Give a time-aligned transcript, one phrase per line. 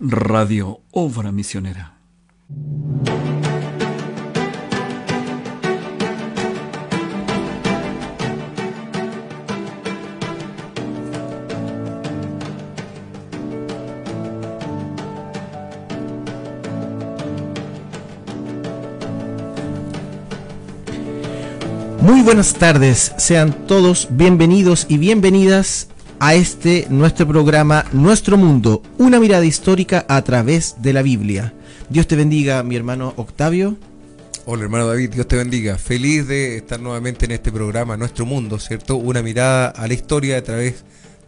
[0.00, 1.98] Radio Obra Misionera.
[22.00, 25.88] Muy buenas tardes, sean todos bienvenidos y bienvenidas
[26.20, 31.54] a este nuestro programa Nuestro Mundo, una mirada histórica a través de la Biblia.
[31.88, 33.76] Dios te bendiga, mi hermano Octavio.
[34.46, 35.78] Hola hermano David, Dios te bendiga.
[35.78, 38.96] Feliz de estar nuevamente en este programa Nuestro Mundo, ¿cierto?
[38.96, 40.84] Una mirada a la historia a través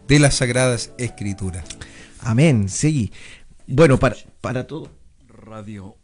[0.07, 1.63] de las Sagradas Escrituras.
[2.19, 3.11] Amén, sí.
[3.67, 4.91] Bueno, para, para todo.
[5.27, 5.95] Radio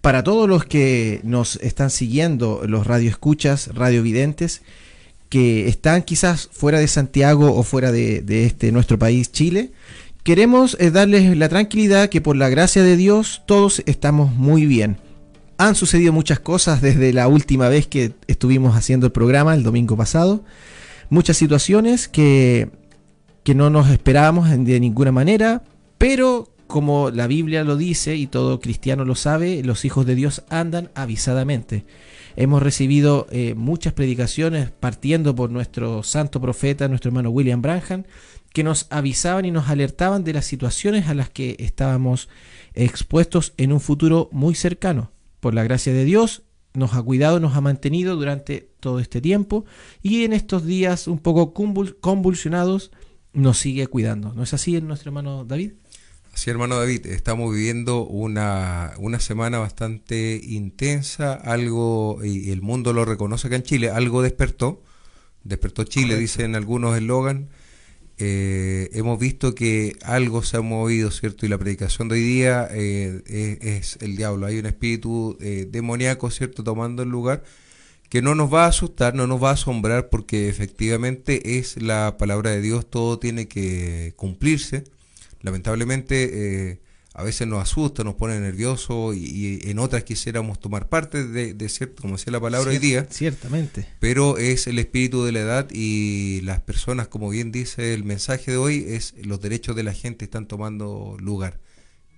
[0.00, 4.62] para todos los que nos están siguiendo, los radioescuchas, radiovidentes,
[5.28, 9.72] que están quizás fuera de Santiago o fuera de, este nuestro país, Chile,
[10.22, 14.98] queremos eh, darles la tranquilidad que por la gracia de Dios todos estamos muy bien.
[15.58, 19.96] Han sucedido muchas cosas desde la última vez que estuvimos haciendo el programa, el domingo
[19.96, 20.44] pasado.
[21.08, 22.68] Muchas situaciones que,
[23.42, 25.62] que no nos esperábamos de ninguna manera,
[25.96, 30.42] pero como la Biblia lo dice y todo cristiano lo sabe, los hijos de Dios
[30.50, 31.84] andan avisadamente.
[32.36, 38.04] Hemos recibido eh, muchas predicaciones partiendo por nuestro santo profeta, nuestro hermano William Branham,
[38.52, 42.28] que nos avisaban y nos alertaban de las situaciones a las que estábamos
[42.74, 45.12] expuestos en un futuro muy cercano.
[45.40, 46.42] Por la gracia de Dios,
[46.74, 49.64] nos ha cuidado, nos ha mantenido durante todo este tiempo
[50.02, 51.54] y en estos días un poco
[52.00, 52.92] convulsionados
[53.32, 54.34] nos sigue cuidando.
[54.34, 55.72] ¿No es así nuestro hermano David?
[56.36, 63.06] Sí, hermano David, estamos viviendo una, una semana bastante intensa, algo, y el mundo lo
[63.06, 64.82] reconoce acá en Chile, algo despertó,
[65.44, 67.48] despertó Chile, dicen algunos eslogan,
[68.18, 71.46] eh, hemos visto que algo se ha movido, ¿cierto?
[71.46, 76.30] Y la predicación de hoy día eh, es, el diablo, hay un espíritu eh, demoníaco,
[76.30, 77.44] ¿cierto?, tomando el lugar,
[78.10, 82.18] que no nos va a asustar, no nos va a asombrar, porque efectivamente es la
[82.18, 84.84] palabra de Dios, todo tiene que cumplirse
[85.46, 86.80] lamentablemente eh,
[87.14, 92.02] a veces nos asusta, nos pone nervioso y, en otras quisiéramos tomar parte de, cierto,
[92.02, 93.06] como decía la palabra hoy día.
[93.08, 93.88] Ciertamente.
[94.00, 98.50] Pero es el espíritu de la edad y las personas, como bien dice el mensaje
[98.50, 101.60] de hoy, es los derechos de la gente están tomando lugar.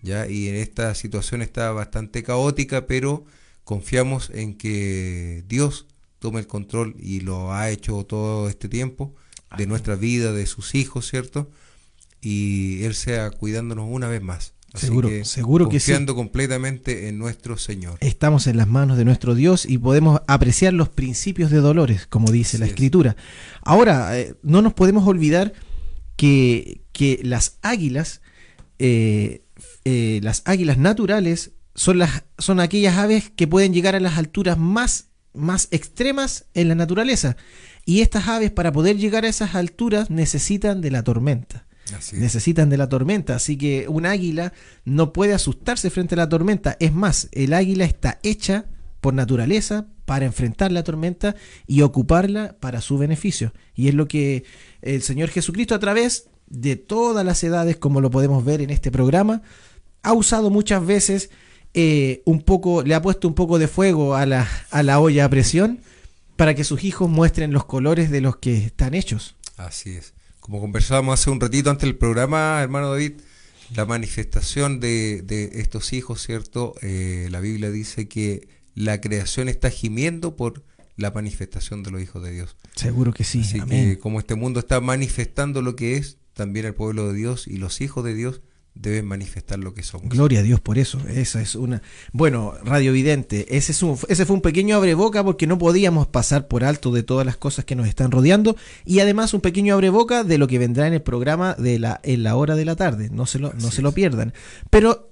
[0.02, 0.26] ¿ya?
[0.26, 3.24] Y en esta situación está bastante caótica, pero
[3.62, 5.86] confiamos en que Dios
[6.18, 9.14] tome el control y lo ha hecho todo este tiempo
[9.56, 11.50] de nuestra vida, de sus hijos, ¿cierto?
[12.20, 14.54] Y Él sea cuidándonos una vez más.
[14.74, 15.92] seguro, seguro que sí.
[15.92, 17.98] Confiando completamente en nuestro Señor.
[18.00, 22.30] Estamos en las manos de nuestro Dios y podemos apreciar los principios de dolores, como
[22.30, 23.16] dice la Escritura.
[23.62, 25.52] Ahora, eh, no nos podemos olvidar
[26.16, 28.20] que, que las águilas,
[28.78, 29.42] eh,
[29.84, 34.58] eh, las águilas naturales, son, las, son aquellas aves que pueden llegar a las alturas
[34.58, 37.36] más, más extremas en la naturaleza.
[37.86, 41.67] Y estas aves, para poder llegar a esas alturas, necesitan de la tormenta
[42.12, 43.36] necesitan de la tormenta.
[43.36, 44.52] Así que un águila
[44.84, 46.76] no puede asustarse frente a la tormenta.
[46.80, 48.66] Es más, el águila está hecha
[49.00, 53.52] por naturaleza para enfrentar la tormenta y ocuparla para su beneficio.
[53.74, 54.44] Y es lo que
[54.82, 58.90] el Señor Jesucristo a través de todas las edades, como lo podemos ver en este
[58.90, 59.42] programa,
[60.02, 61.30] ha usado muchas veces
[61.74, 65.26] eh, un poco, le ha puesto un poco de fuego a la, a la olla
[65.26, 65.80] a presión
[66.36, 69.36] para que sus hijos muestren los colores de los que están hechos.
[69.56, 70.14] Así es
[70.48, 73.20] como conversábamos hace un ratito antes del programa, hermano David,
[73.76, 76.74] la manifestación de, estos hijos, ¿cierto?
[76.80, 80.64] Eh, la Biblia dice que la creación está gimiendo por
[80.96, 82.56] la manifestación de los hijos de Dios.
[82.74, 83.42] Seguro que sí.
[83.42, 87.46] Así que como este mundo está manifestando lo que es, también el pueblo de Dios
[87.46, 88.40] y los hijos de Dios
[88.80, 90.08] deben manifestar lo que somos.
[90.08, 91.00] Gloria a Dios por eso.
[91.08, 91.82] Esa es una.
[92.12, 96.48] Bueno, Radio Vidente, ese, es un, ese fue un pequeño abreboca porque no podíamos pasar
[96.48, 100.24] por alto de todas las cosas que nos están rodeando y además un pequeño abreboca
[100.24, 103.10] de lo que vendrá en el programa de la en la hora de la tarde.
[103.10, 104.32] No se lo, no se lo pierdan.
[104.70, 105.10] Pero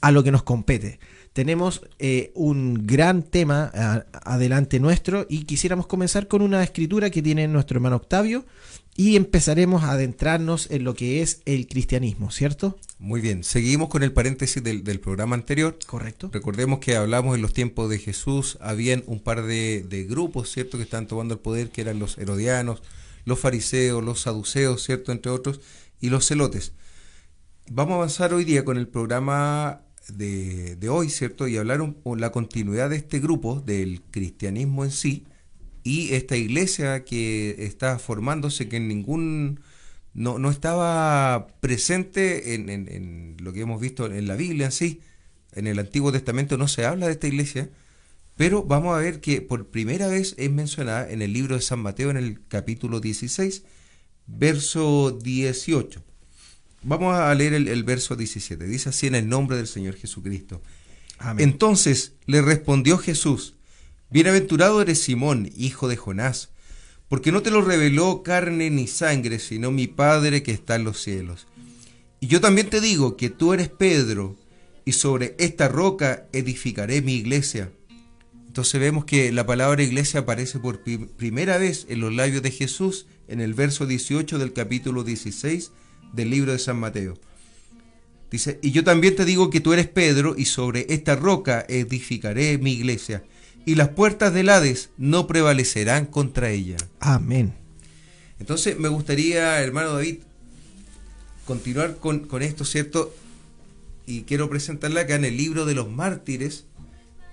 [0.00, 0.98] a lo que nos compete.
[1.32, 3.70] Tenemos eh, un gran tema
[4.24, 8.44] adelante nuestro y quisiéramos comenzar con una escritura que tiene nuestro hermano Octavio
[8.96, 12.78] y empezaremos a adentrarnos en lo que es el cristianismo, ¿cierto?
[12.98, 15.78] Muy bien, seguimos con el paréntesis del, programa anterior.
[15.86, 16.30] Correcto.
[16.32, 20.82] Recordemos que hablamos en los tiempos de Jesús, habían un par de, grupos, ¿cierto?, que
[20.82, 22.82] estaban tomando el poder, que eran los herodianos,
[23.24, 25.60] los fariseos, los saduceos, ¿cierto?, entre otros,
[26.00, 26.72] y los celotes.
[27.70, 29.82] Vamos a avanzar hoy día con el programa
[30.18, 35.24] de, hoy, ¿cierto?, y hablar un, la continuidad de este grupo, del cristianismo en sí,
[35.82, 39.60] y esta iglesia que está formándose, que en ningún
[40.14, 44.72] no, no estaba presente en, en- en lo que hemos visto en la Biblia en
[44.72, 45.00] sí.
[45.52, 47.70] En el Antiguo Testamento no se habla de esta iglesia,
[48.36, 51.80] pero vamos a ver que por primera vez es mencionada en el libro de San
[51.80, 53.64] Mateo en el capítulo 16,
[54.26, 56.02] verso 18.
[56.82, 58.64] Vamos a leer el, el verso 17.
[58.66, 60.62] Dice así en el nombre del Señor Jesucristo.
[61.18, 61.48] Amén.
[61.50, 63.54] Entonces le respondió Jesús,
[64.10, 66.50] Bienaventurado eres Simón, hijo de Jonás,
[67.08, 71.00] porque no te lo reveló carne ni sangre, sino mi Padre que está en los
[71.02, 71.46] cielos.
[72.20, 74.36] Y yo también te digo que tú eres Pedro,
[74.84, 77.70] y sobre esta roca edificaré mi iglesia.
[78.46, 82.50] Entonces vemos que la palabra iglesia aparece por pri- primera vez en los labios de
[82.50, 85.70] Jesús en el verso 18 del capítulo 16
[86.12, 87.18] del libro de San Mateo.
[88.30, 92.58] Dice, y yo también te digo que tú eres Pedro, y sobre esta roca edificaré
[92.58, 93.24] mi iglesia,
[93.66, 96.76] y las puertas del Hades no prevalecerán contra ella.
[97.00, 97.54] Amén.
[98.38, 100.18] Entonces me gustaría, hermano David,
[101.46, 103.14] continuar con, con esto, ¿cierto?
[104.06, 106.64] Y quiero presentarla acá en el libro de los mártires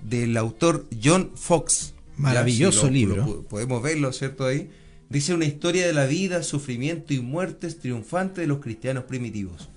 [0.01, 1.93] del autor John Fox.
[2.17, 3.15] Ya, Maravilloso si lo- libro.
[3.25, 4.45] lo podemos verlo, ¿cierto?
[4.45, 4.69] Ahí.
[5.09, 9.69] Dice una historia de la vida, sufrimiento y muertes triunfante de los cristianos primitivos.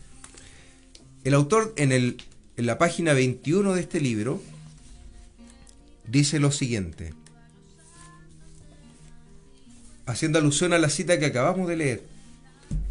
[1.24, 2.16] El autor en, el,
[2.56, 4.42] en la página 21 de este libro
[6.08, 7.14] dice lo siguiente
[10.10, 12.02] haciendo alusión a la cita que acabamos de leer.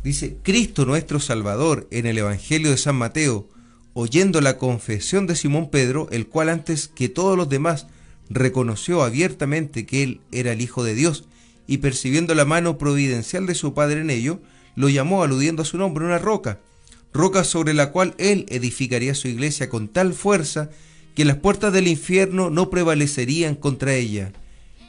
[0.04, 3.48] Dice, Cristo nuestro Salvador en el Evangelio de San Mateo,
[3.94, 7.88] oyendo la confesión de Simón Pedro, el cual antes que todos los demás
[8.30, 11.26] reconoció abiertamente que él era el Hijo de Dios,
[11.70, 14.42] y percibiendo la mano providencial de su Padre en ello,
[14.76, 16.58] lo llamó aludiendo a su nombre una roca,
[17.14, 20.72] roca sobre la cual él edificaría su iglesia con tal fuerza
[21.14, 24.34] que las puertas del infierno no prevalecerían contra ella.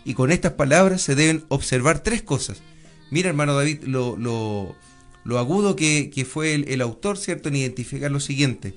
[0.07, 2.63] Y con estas palabras se deben observar tres cosas.
[3.11, 4.75] Mira, hermano David, lo, lo,
[5.25, 8.73] lo agudo que, que fue el, el autor, ¿cierto?, en identificar lo siguiente.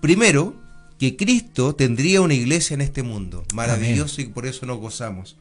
[0.00, 0.54] Primero,
[0.98, 3.44] que Cristo tendría una iglesia en este mundo.
[3.52, 5.36] Maravilloso y por eso nos gozamos.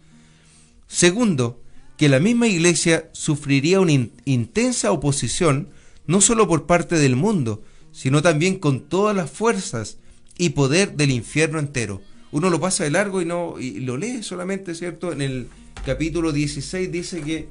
[0.88, 1.62] Segundo,
[1.97, 5.69] que la misma iglesia sufriría una in- intensa oposición,
[6.07, 9.97] no solo por parte del mundo, sino también con todas las fuerzas
[10.37, 12.01] y poder del infierno entero.
[12.31, 15.11] Uno lo pasa de largo y no y lo lee solamente, ¿cierto?
[15.11, 15.47] En el
[15.85, 17.47] capítulo 16 dice que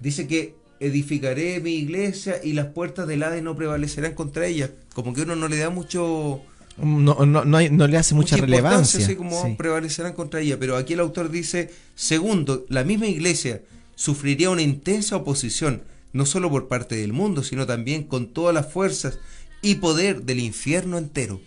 [0.00, 4.70] dice que edificaré mi iglesia y las puertas del Hades no prevalecerán contra ella.
[4.94, 6.40] Como que uno no le da mucho
[6.82, 9.04] No, no, no, hay- no le hace mucha, relevancia.
[9.04, 9.54] así como Sí.
[9.56, 10.58] prevalecerán contra ella.
[10.58, 13.62] Pero aquí el autor dice, segundo, la misma iglesia
[13.94, 15.82] sufriría una intensa oposición,
[16.12, 19.18] no solo por parte del mundo, sino también con todas las fuerzas
[19.62, 21.40] y poder del infierno entero.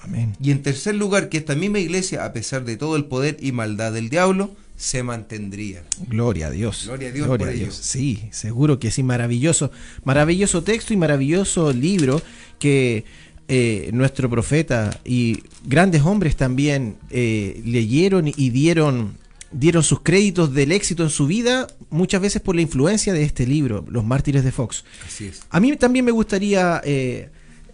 [0.00, 0.34] Amén.
[0.40, 3.52] Y en tercer lugar, que esta misma iglesia, a pesar de todo el poder y
[3.52, 5.82] maldad del diablo, se mantendría.
[6.08, 6.84] Gloria a Dios.
[6.86, 7.70] Gloria a Dios por ello.
[7.70, 9.70] Sí, seguro que sí, maravilloso.
[10.04, 12.22] Maravilloso texto y maravilloso libro
[12.58, 13.04] que
[13.52, 19.16] eh, nuestro profeta y grandes hombres también eh, leyeron y dieron,
[19.50, 23.48] dieron sus créditos del éxito en su vida, muchas veces por la influencia de este
[23.48, 24.84] libro, Los Mártires de Fox.
[25.04, 25.42] Así es.
[25.50, 27.30] A mí también me gustaría eh,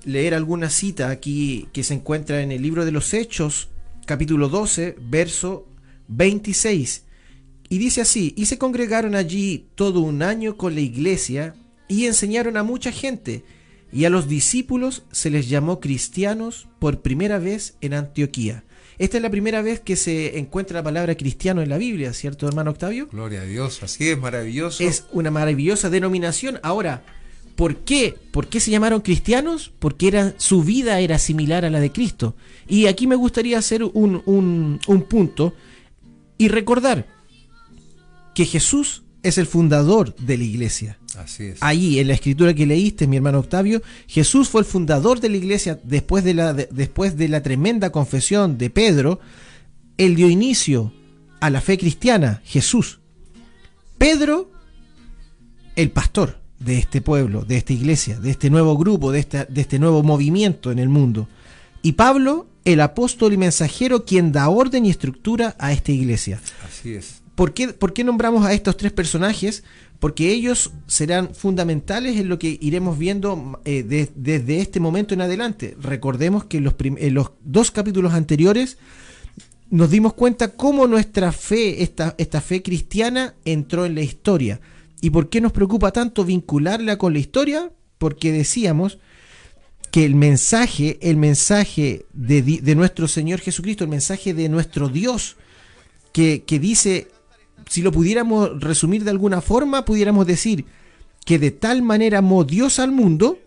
[0.06, 3.68] leer alguna cita aquí que se encuentra en el libro de los Hechos,
[4.06, 5.68] capítulo 12, verso
[6.08, 7.04] 26.
[7.68, 11.54] Y dice así, y se congregaron allí todo un año con la iglesia
[11.86, 13.44] y enseñaron a mucha gente,
[13.92, 18.64] y a los discípulos se les llamó cristianos por primera vez en Antioquía.
[18.98, 22.48] Esta es la primera vez que se encuentra la palabra cristiano en la Biblia, ¿cierto,
[22.48, 23.08] hermano Octavio?
[23.12, 23.82] Gloria a Dios.
[23.82, 24.82] Así es, maravilloso.
[24.82, 26.58] Es una maravillosa denominación.
[26.62, 27.04] Ahora,
[27.56, 28.14] ¿por qué?
[28.32, 29.70] ¿Por qué se llamaron cristianos?
[29.78, 32.36] Porque era, su vida era similar a la de Cristo.
[32.66, 35.54] Y aquí me gustaría hacer un, un- un punto
[36.38, 37.06] y recordar
[38.34, 40.98] que Jesús es el fundador de la iglesia.
[41.16, 41.58] Así es.
[41.62, 45.36] Ahí, en la escritura que leíste, mi hermano Octavio, Jesús fue el fundador de la
[45.36, 49.20] iglesia después de la, de- después de la tremenda confesión de Pedro.
[49.96, 50.92] Él dio inicio
[51.40, 53.00] a la fe cristiana, Jesús.
[53.98, 54.50] Pedro,
[55.74, 59.60] el pastor de este pueblo, de esta iglesia, de este nuevo grupo, de, esta- de
[59.60, 61.28] este nuevo movimiento en el mundo.
[61.82, 66.40] Y Pablo, el apóstol y mensajero, quien da orden y estructura a esta iglesia.
[66.66, 67.22] Así es.
[67.36, 69.62] ¿Por qué, por qué nombramos a estos tres personajes?
[70.00, 75.20] Porque ellos serán fundamentales en lo que iremos viendo eh, de- desde este momento en
[75.20, 75.76] adelante.
[75.80, 78.78] Recordemos que en los, dos capítulos anteriores
[79.68, 84.60] nos dimos cuenta cómo nuestra fe, esta, fe cristiana, entró en la historia.
[85.02, 87.70] ¿Y por qué nos preocupa tanto vincularla con la historia?
[87.98, 88.98] Porque decíamos
[89.90, 95.36] que el mensaje, el mensaje de, nuestro Señor Jesucristo, el mensaje de nuestro Dios,
[96.12, 97.08] que dice,
[97.68, 100.64] si lo pudiéramos resumir de alguna forma, pudiéramos decir
[101.24, 103.38] que de tal manera amó Dios al mundo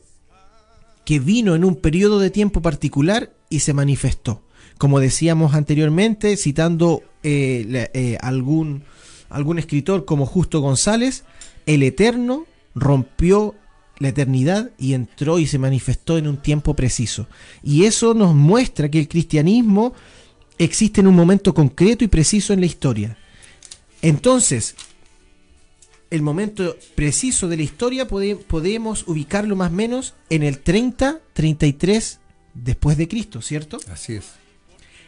[1.05, 4.41] que vino en un periodo de tiempo particular y se manifestó.
[4.77, 8.83] Como decíamos anteriormente, citando eh, eh, algún,
[9.29, 11.23] algún escritor como Justo González,
[11.65, 12.45] el Eterno
[12.75, 13.55] rompió
[13.99, 17.27] la eternidad y entró y se manifestó en un tiempo preciso.
[17.63, 19.93] Y eso nos muestra que el cristianismo
[20.57, 23.17] existe en un momento concreto y preciso en la historia.
[24.01, 24.75] Entonces,
[26.09, 31.19] el momento preciso de la historia pode- podemos ubicarlo más o menos en el 30,
[31.33, 32.19] 33
[32.53, 33.77] después de Cristo, ¿cierto?
[33.91, 34.25] Así es.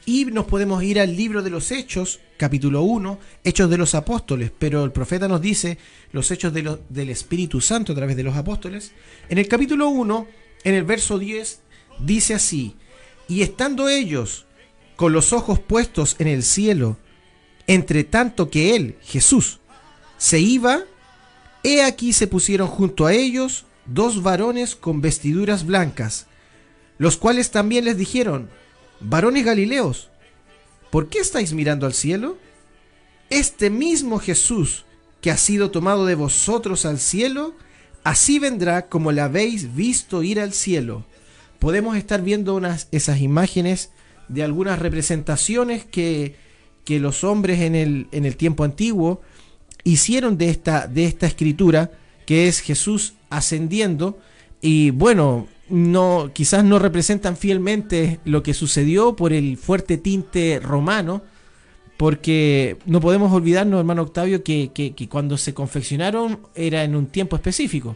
[0.06, 4.52] Y nos podemos ir al libro de los Hechos, capítulo 1, Hechos de los Apóstoles,
[4.58, 5.78] pero el profeta nos dice
[6.12, 8.92] los hechos de lo- del Espíritu Santo a través de los apóstoles.
[9.30, 10.28] En el capítulo 1,
[10.64, 11.62] en el verso 10,
[12.00, 12.76] dice así,
[13.28, 14.46] y estando ellos
[14.96, 16.98] con los ojos puestos en el cielo,
[17.68, 19.60] entre tanto que él, Jesús,
[20.18, 20.82] se iba,
[21.64, 26.28] he aquí se pusieron junto a ellos dos varones con vestiduras blancas,
[26.98, 28.50] los cuales también les dijeron,
[29.00, 30.10] varones Galileos,
[30.92, 32.38] ¿por qué estáis mirando al cielo?
[33.30, 34.86] Este mismo Jesús
[35.22, 37.56] que ha sido tomado de vosotros al cielo,
[38.04, 41.06] así vendrá como le habéis visto ir al cielo.
[41.60, 43.92] Podemos estar viendo unas, esas imágenes
[44.28, 46.36] de algunas representaciones que,
[46.86, 49.22] que los hombres en el, en el tiempo antiguo
[49.84, 51.92] hicieron de esta, de esta escritura,
[52.26, 54.20] que es Jesús ascendiendo,
[54.62, 61.24] y bueno, no, quizás no representan fielmente lo que sucedió por el fuerte tinte romano,
[61.98, 67.36] porque no podemos olvidarnos, hermano Octavio, que, que- cuando se confeccionaron era en un tiempo
[67.36, 67.96] específico,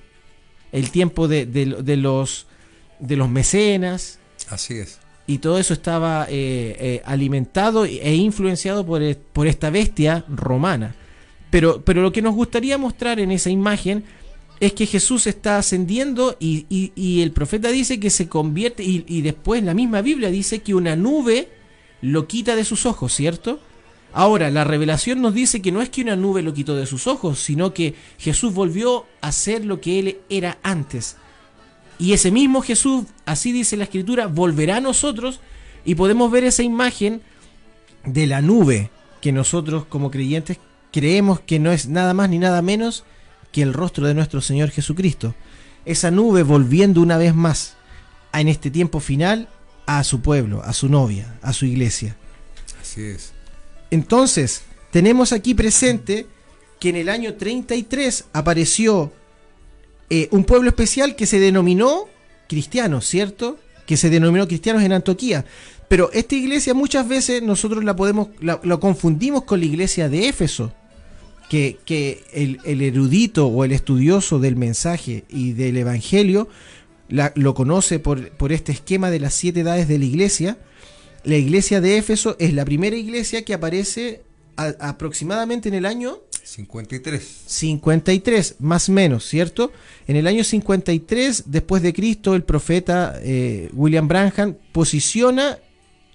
[0.71, 2.47] el tiempo de- de los,
[2.99, 4.99] de los mecenas, Así es.
[5.27, 10.95] Y todo eso estaba eh, eh, alimentado e influenciado por, e- por esta bestia romana.
[11.49, 14.03] Pero, pero lo que nos gustaría mostrar en esa imagen
[14.59, 19.21] es que Jesús está ascendiendo y, y- el profeta dice que se convierte y, y
[19.21, 21.49] después la misma Biblia dice que una nube
[22.01, 23.59] lo quita de sus ojos, ¿cierto?
[24.13, 27.05] Ahora, la revelación nos dice que no es que una nube lo quitó de sus
[27.07, 31.17] ojos, sino que Jesús volvió a ser lo que él era antes.
[31.97, 35.39] Y ese mismo Jesús, así dice la escritura, volverá a nosotros
[35.85, 37.21] y podemos ver esa imagen
[38.05, 38.89] de la nube
[39.21, 40.59] que nosotros como creyentes
[40.91, 43.03] creemos que no es nada más ni nada menos
[43.51, 45.35] que el rostro de nuestro Señor Jesucristo.
[45.85, 47.75] Esa nube volviendo una vez más
[48.33, 49.47] en este tiempo final
[49.85, 52.17] a su pueblo, a su novia, a su iglesia.
[52.81, 53.33] Así es.
[53.91, 56.27] Entonces, tenemos aquí presente
[56.79, 59.13] que en el año 33 apareció
[60.09, 62.07] eh, un pueblo especial que se denominó
[62.47, 63.57] cristianos, ¿cierto?
[63.85, 65.45] Que se denominó cristianos en Antioquía.
[65.87, 70.73] Pero esta iglesia muchas veces nosotros la podemos, la, confundimos con la iglesia de Éfeso,
[71.49, 76.47] que, que el, erudito o el estudioso del mensaje y del evangelio
[77.07, 80.57] lo conoce por, por este esquema de las siete edades de la iglesia.
[81.23, 84.23] La iglesia de Éfeso es la primera iglesia que aparece
[84.55, 87.43] aproximadamente en el año 53.
[87.47, 89.71] 53, más o menos, ¿cierto?
[90.07, 95.57] En el año 53 después de Cristo, el profeta eh, William Branham posiciona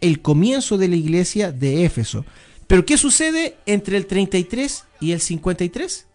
[0.00, 2.24] el comienzo de la iglesia de Éfeso.
[2.68, 6.06] Pero ¿qué sucede entre el 33 y el 53?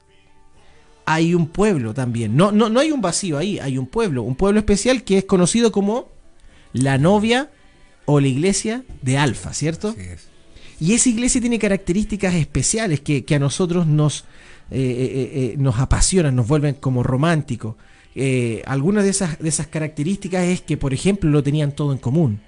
[1.05, 2.37] Hay un pueblo también.
[2.37, 4.23] No, no, no hay un vacío ahí, hay un pueblo.
[4.23, 6.09] Un pueblo especial que es conocido como
[6.71, 7.51] la novia
[8.05, 9.89] o la iglesia de Alfa, ¿cierto?
[9.89, 10.34] Así es.
[10.79, 14.25] Y esa iglesia tiene características especiales que, a nosotros nos,
[14.71, 17.75] eh, eh, eh, nos apasionan, nos vuelven como románticos.
[18.65, 22.39] Algunas de esas, de esas características es que, por ejemplo, lo tenían todo en común.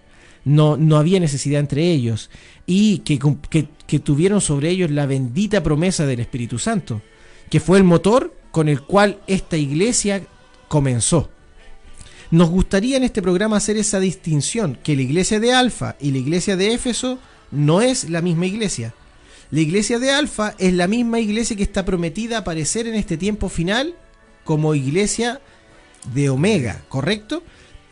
[0.46, 2.30] No, no había necesidad entre ellos.
[2.66, 3.20] Y que,
[3.50, 7.02] que- que tuvieron sobre ellos la bendita promesa del Espíritu Santo,
[7.50, 10.24] que fue el motor con el cual esta iglesia
[10.68, 11.30] comenzó.
[12.32, 16.18] Nos gustaría en este programa hacer esa distinción, que la iglesia de Alfa y la
[16.18, 17.20] iglesia de Éfeso
[17.52, 18.94] no es la misma iglesia.
[19.50, 23.18] La iglesia de Alfa es la misma iglesia que está prometida a aparecer en este
[23.18, 23.96] tiempo final
[24.44, 25.42] como iglesia
[26.14, 27.44] de Omega, ¿correcto?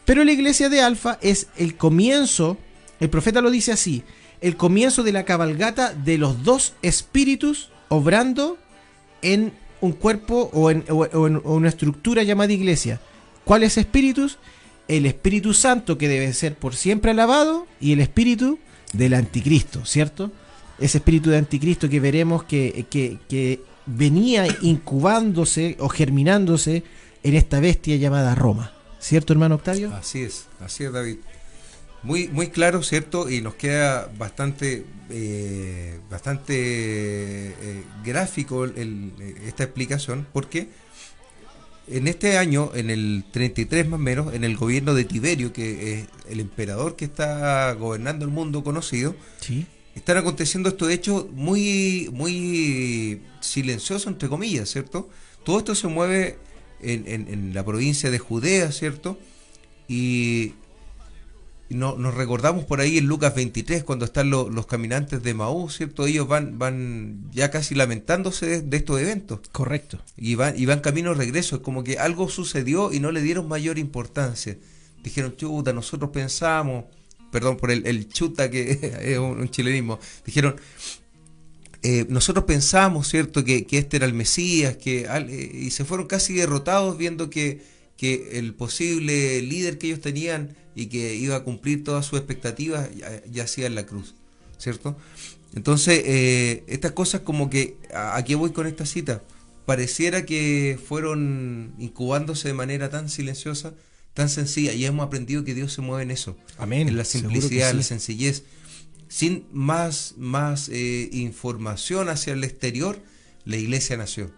[0.05, 2.57] Pero la iglesia de Alfa es el comienzo,
[2.99, 4.03] el profeta lo dice así,
[4.41, 8.57] el comienzo de la cabalgata de los dos espíritus obrando
[9.21, 10.85] en un cuerpo o en,
[11.43, 12.99] una estructura llamada iglesia.
[13.43, 14.37] ¿Cuáles espíritus?
[14.87, 18.59] El Espíritu Santo que debe ser por siempre alabado y el espíritu
[18.97, 20.31] del anticristo, ¿cierto?
[20.79, 26.83] Ese espíritu de anticristo que veremos que, que- venía incubándose o germinándose
[27.21, 28.73] en esta bestia llamada Roma.
[28.99, 29.93] ¿Cierto, hermano Octavio?
[29.93, 31.17] Así es, así es, David.
[32.01, 33.29] Muy, muy claro, ¿cierto?
[33.29, 40.69] Y nos queda bastante, eh, bastante eh, gráfico esta explicación, porque
[41.87, 45.93] en este año, en el 33 más o menos, en el gobierno de Tiberio, que
[46.01, 49.65] es el emperador que está gobernando el mundo conocido, Sí.
[49.95, 55.09] están aconteciendo estos hechos muy, muy silenciosos, entre comillas, ¿cierto?
[55.43, 56.37] Todo esto se mueve
[56.81, 59.17] en, en- en la provincia de Judea, ¿cierto?
[59.87, 60.53] Y y
[61.69, 65.77] no- nos recordamos por ahí en Lucas 23, cuando están lo- los caminantes de Maús,
[65.77, 66.05] ¿cierto?
[66.05, 69.99] Ellos van, van ya casi lamentándose de, de estos eventos Correcto.
[70.17, 71.55] y van, y van camino de regreso.
[71.57, 74.57] Es como que algo sucedió y no le dieron mayor importancia.
[75.03, 76.85] Dijeron, chuta, nosotros pensamos,
[77.31, 80.55] perdón por el, el chuta que es un, un chilenismo, dijeron,
[81.83, 86.07] eh, nosotros pensamos, ¿cierto?, que, que este era el Mesías, que eh, y se fueron
[86.07, 87.61] casi derrotados viendo que,
[87.97, 92.89] que el posible líder que ellos tenían y que iba a cumplir todas sus expectativas
[92.95, 94.15] ya- yacía en la cruz,
[94.57, 94.97] ¿cierto?
[95.55, 99.23] Entonces, eh, estas cosas como que, ¿a, qué voy con esta cita?
[99.65, 103.73] Pareciera que fueron incubándose de manera tan silenciosa,
[104.13, 106.87] tan sencilla, y hemos aprendido que Dios se mueve en eso, Amén.
[106.89, 108.43] en la simplicidad, en la sencillez,
[109.07, 112.99] sin más, más eh, información hacia el exterior,
[113.45, 114.31] la iglesia nació.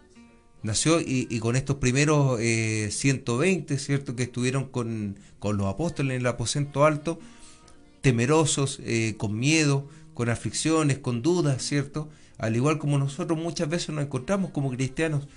[0.63, 4.15] Nació y, y con estos primeros eh, 120, ¿cierto?
[4.15, 7.19] Que estuvieron con, con los apóstoles en el aposento alto,
[8.01, 12.09] temerosos, eh, con miedo, con aflicciones, con dudas, ¿cierto?
[12.37, 15.27] Al igual como nosotros muchas veces nos encontramos como cristianos.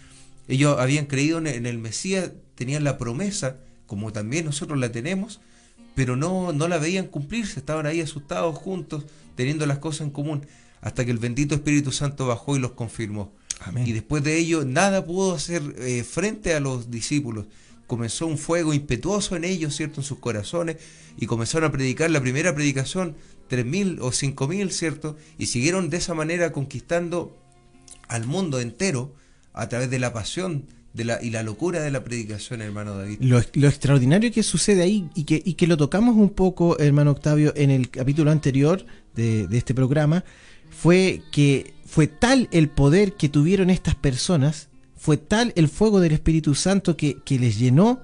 [0.48, 5.40] Ellos habían creído en en el Mesías, tenían la promesa, como también nosotros la tenemos,
[5.94, 10.46] pero no, no la veían cumplirse, estaban ahí asustados juntos, teniendo las cosas en común,
[10.80, 13.32] hasta que el bendito Espíritu Santo bajó y los confirmó.
[13.60, 13.86] Amén.
[13.86, 17.46] Y después de ello, nada pudo hacer eh, frente a los discípulos.
[17.86, 20.00] Comenzó un fuego impetuoso en ellos, ¿cierto?
[20.00, 20.76] En sus corazones,
[21.18, 23.16] y comenzaron a predicar la primera predicación,
[23.48, 25.16] tres mil o cinco mil, ¿cierto?
[25.38, 27.36] Y siguieron de esa manera conquistando
[28.08, 29.12] al mundo entero
[29.52, 33.18] a través de la pasión de la, y la locura de la predicación, hermano David.
[33.20, 37.10] Lo, lo extraordinario que sucede ahí y que, y que lo tocamos un poco, hermano
[37.10, 40.24] Octavio, en el capítulo anterior de, de este programa,
[40.70, 46.12] fue que fue tal el poder que tuvieron estas personas, fue tal el fuego del
[46.12, 48.00] Espíritu Santo que, que les llenó,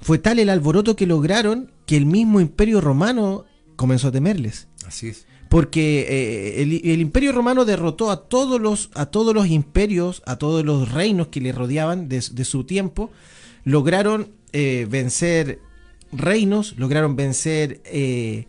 [0.00, 3.44] fue tal el alboroto que lograron que el mismo imperio romano
[3.76, 4.68] comenzó a temerles.
[4.86, 5.26] Así es.
[5.48, 10.36] Porque eh, el, el imperio romano derrotó a todos los, a todos los imperios, a
[10.36, 13.10] todos los reinos que le rodeaban de, de su tiempo.
[13.64, 15.60] Lograron eh, vencer
[16.12, 18.46] reinos, lograron vencer eh,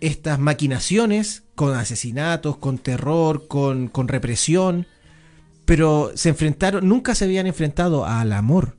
[0.00, 4.86] estas maquinaciones con asesinatos, con terror, con, con represión.
[5.64, 8.76] Pero se enfrentaron, nunca se habían enfrentado al amor.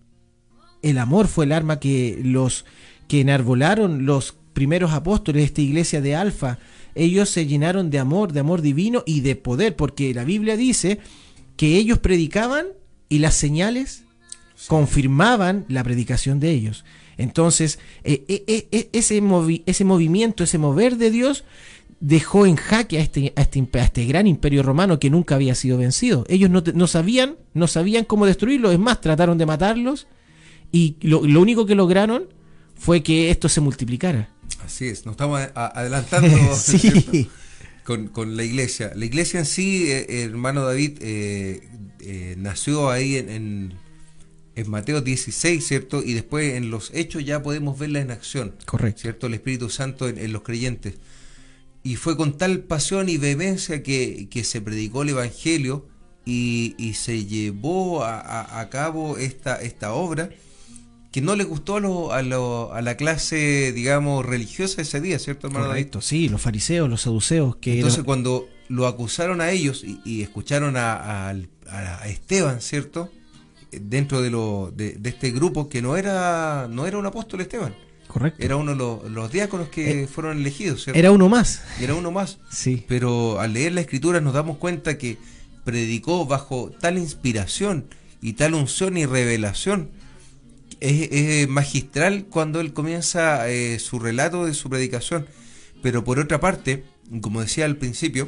[0.82, 2.66] El amor fue el arma que los
[3.08, 6.60] que enarbolaron los primeros apóstoles de esta iglesia de Alfa.
[6.96, 11.00] Ellos se llenaron de amor, de amor divino y de poder, porque la Biblia dice
[11.56, 12.68] que ellos predicaban
[13.10, 14.04] y las señales
[14.68, 16.86] confirmaban la predicación de ellos.
[17.18, 21.44] Entonces, eh, eh, eh, ese, movi- ese movimiento, ese mover de Dios
[22.00, 25.56] dejó en jaque a este, a este, a este gran imperio romano que nunca había
[25.56, 26.26] sido vencido.
[26.30, 30.08] Ellos no, no sabían, no sabían cómo destruirlo, es más, trataron de matarlos
[30.72, 32.26] y lo, lo único que lograron
[32.76, 34.30] fue que esto se multiplicara.
[34.64, 37.30] Así es, nos estamos adelantando Sí.
[37.84, 38.92] Con, con la iglesia.
[38.96, 41.68] La iglesia en sí, eh, hermano David, eh,
[42.02, 43.74] eh, nació ahí en, en,
[44.58, 46.04] en Mateo 16, ¿cierto?
[46.04, 49.02] Y después en los hechos ya podemos verla en acción, Correcto.
[49.04, 49.28] ¿cierto?
[49.28, 50.96] El Espíritu Santo en, en los creyentes.
[51.84, 55.88] Y fue con tal pasión y vehemencia que, que se predicó el Evangelio
[56.26, 60.30] y, y se llevó a, a- a cabo esta, esta obra
[61.12, 65.20] que no le gustó a, lo- a, lo- a la clase, digamos, religiosa ese día,
[65.20, 65.68] ¿cierto, hermano?
[65.68, 70.22] Correcto, sí, los fariseos, los saduceos, que Entonces cuando lo acusaron a ellos y, y
[70.24, 71.36] escucharon a, a-
[71.70, 73.12] a Esteban, ¿cierto?
[73.80, 77.76] Dentro de, lo, de, de este grupo que no era, no era un apóstol Esteban,
[78.08, 78.44] correcto.
[78.44, 81.00] era uno de los, los diáconos que fueron elegidos, ¿cierto?
[81.00, 81.64] Era uno más.
[81.80, 82.40] Era uno más.
[82.50, 82.86] Sí.
[82.88, 85.18] Pero al leer la escritura nos damos cuenta que
[85.64, 87.88] predicó bajo tal inspiración
[88.22, 89.90] y tal unción y revelación.
[90.80, 95.28] Es, es magistral cuando él comienza eh, su relato de su predicación.
[95.82, 96.84] Pero por otra parte,
[97.22, 98.28] como decía al principio,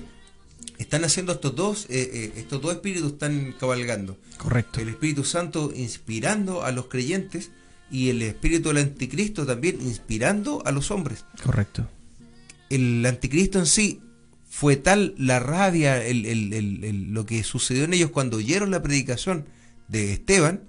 [0.80, 4.18] están haciendo estos dos, eh, eh, estos dos espíritus están cabalgando.
[4.38, 4.80] Correcto.
[4.80, 7.52] El Espíritu Santo inspirando a los creyentes
[7.92, 11.88] y el Espíritu del Anticristo también inspirando a los hombres Correcto.
[12.70, 14.00] el anticristo en sí
[14.50, 18.72] fue tal la rabia, el, el- el- el- lo que sucedió en ellos cuando oyeron
[18.72, 19.46] la predicación
[19.88, 20.62] de Esteban,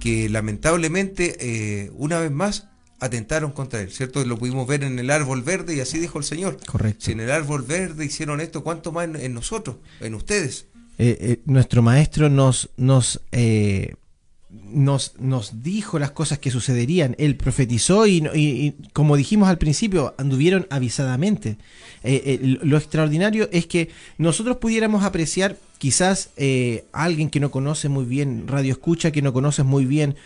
[0.00, 2.68] que lamentablemente eh, una vez más
[3.00, 4.24] atentaron contra él, ¿cierto?
[4.24, 6.58] Lo pudimos ver en el árbol verde y así dijo el Señor.
[6.66, 7.06] Correcto.
[7.06, 10.66] Si en el árbol verde hicieron esto, ¿cuánto más en, en nosotros, en ustedes?
[10.98, 13.94] Eh, eh, nuestro maestro nos, nos, eh,
[14.50, 19.58] nos, nos dijo las cosas que sucederían, Él profetizó y, y- y, como dijimos al
[19.58, 21.56] principio, anduvieron avisadamente.
[22.02, 28.04] Eh, lo extraordinario es que nosotros pudiéramos apreciar quizás eh, alguien que no conoce muy
[28.04, 30.16] bien Radio Escucha, que no conoce muy bien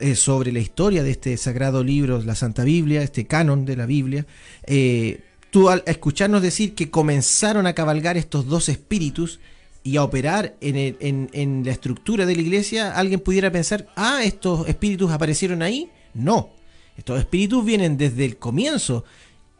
[0.00, 3.86] eh, sobre la historia de este sagrado libro, la Santa Biblia, este canon de la
[3.86, 4.26] Biblia.
[4.66, 9.40] eh, tú al escucharnos decir que comenzaron a cabalgar estos dos espíritus
[9.82, 15.10] y a operar en, la estructura de la iglesia, alguien pudiera pensar, ah, estos espíritus
[15.10, 15.88] aparecieron ahí.
[16.12, 16.50] No,
[16.96, 19.04] estos espíritus vienen desde el comienzo.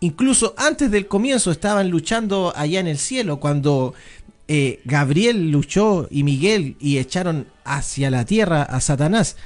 [0.01, 3.95] Incluso antes del comienzo estaban luchando allá en el cielo, cuando
[4.49, 9.37] eh, Gabriel luchó y Miguel y echaron hacia la tierra a Satanás.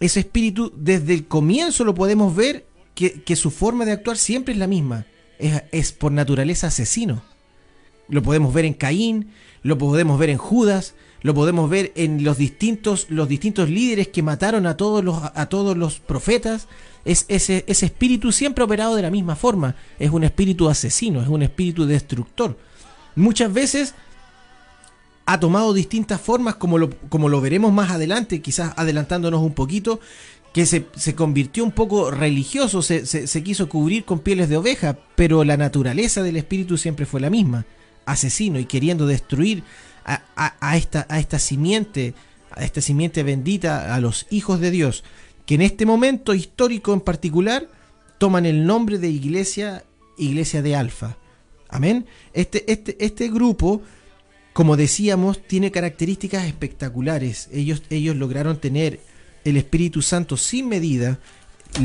[0.00, 4.58] Ese espíritu desde el comienzo lo podemos ver que, su forma de actuar siempre es
[4.58, 5.06] la misma.
[5.38, 7.22] Es, por naturaleza asesino.
[8.08, 9.30] Lo podemos ver en Caín,
[9.62, 14.22] lo podemos ver en Judas, lo podemos ver en los distintos, los distintos líderes que
[14.22, 16.68] mataron a todos los, a todos los profetas.
[17.04, 19.76] Es, ese, ese espíritu siempre operado de la misma forma.
[19.98, 22.58] Es un espíritu asesino, es un espíritu destructor.
[23.14, 23.94] Muchas veces
[25.26, 30.00] ha tomado distintas formas, como lo, como lo veremos más adelante, quizás adelantándonos un poquito,
[30.52, 34.96] que se, se convirtió un poco religioso, se, se- quiso cubrir con pieles de oveja,
[35.16, 37.66] pero la naturaleza del espíritu siempre fue la misma,
[38.06, 39.64] asesino y queriendo destruir
[40.04, 42.14] a, a- a esta, a esta simiente,
[42.52, 45.04] a esta simiente bendita, a los hijos de Dios,
[45.44, 47.68] que en este momento histórico en particular
[48.18, 49.84] toman el nombre de iglesia,
[50.16, 51.16] iglesia de Alfa.
[51.68, 52.06] Amén.
[52.32, 53.82] Este, este, este grupo
[54.56, 57.50] como decíamos, tiene características espectaculares.
[57.52, 59.00] Ellos, ellos lograron tener
[59.44, 61.18] el Espíritu Santo sin medida,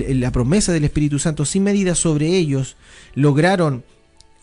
[0.07, 2.77] la promesa del Espíritu Santo sin medida sobre ellos.
[3.13, 3.83] Lograron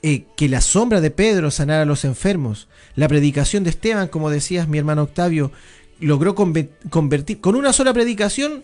[0.03, 2.69] eh, que la sombra de Pedro sanara a los enfermos.
[2.97, 5.51] La predicación de Esteban, como decías mi hermano Octavio,
[5.99, 8.63] logró conve- convertir, con una sola predicación,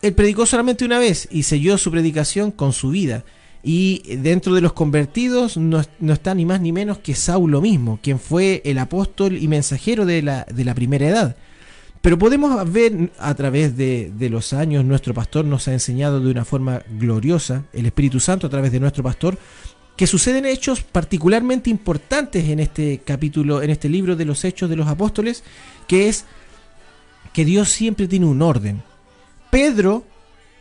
[0.00, 3.22] él predicó solamente una vez y selló su predicación con su vida.
[3.62, 7.98] Y dentro de los convertidos no, no está ni más ni menos que Saulo mismo,
[8.02, 11.36] quien fue el apóstol y mensajero de la, de la primera edad.
[12.00, 16.30] Pero podemos ver a través de, de los años, nuestro pastor nos ha enseñado de
[16.30, 19.36] una forma gloriosa, el Espíritu Santo a través de nuestro pastor,
[19.96, 24.76] que suceden hechos particularmente importantes en este capítulo, en este libro de los Hechos de
[24.76, 25.44] los Apóstoles,
[25.86, 26.24] que es
[27.34, 28.82] que Dios siempre tiene un orden.
[29.50, 30.06] Pedro,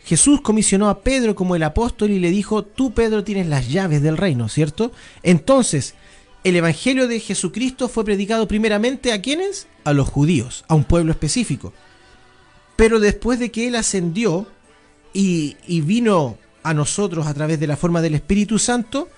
[0.10, 4.02] Jesús comisionó a Pedro como el apóstol y le dijo, tú Pedro tienes las llaves
[4.02, 4.91] del reino, ¿cierto?
[5.22, 5.93] Entonces,
[6.43, 9.67] el Evangelio de Jesucristo fue predicado primeramente a quienes?
[9.84, 11.74] A los judíos, a un pueblo específico.
[12.76, 14.48] Pero después de que Él ascendió
[15.13, 19.10] y, y vino a nosotros a través de la forma del Espíritu Santo,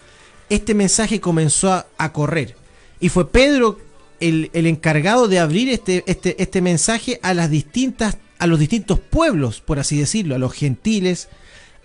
[0.49, 2.57] este mensaje comenzó a, correr.
[2.99, 3.79] Y fue Pedro
[4.19, 8.97] el, el encargado de abrir este, este, este mensaje a las distintas, a los distintos
[8.97, 11.29] pueblos, por así decirlo, a los gentiles,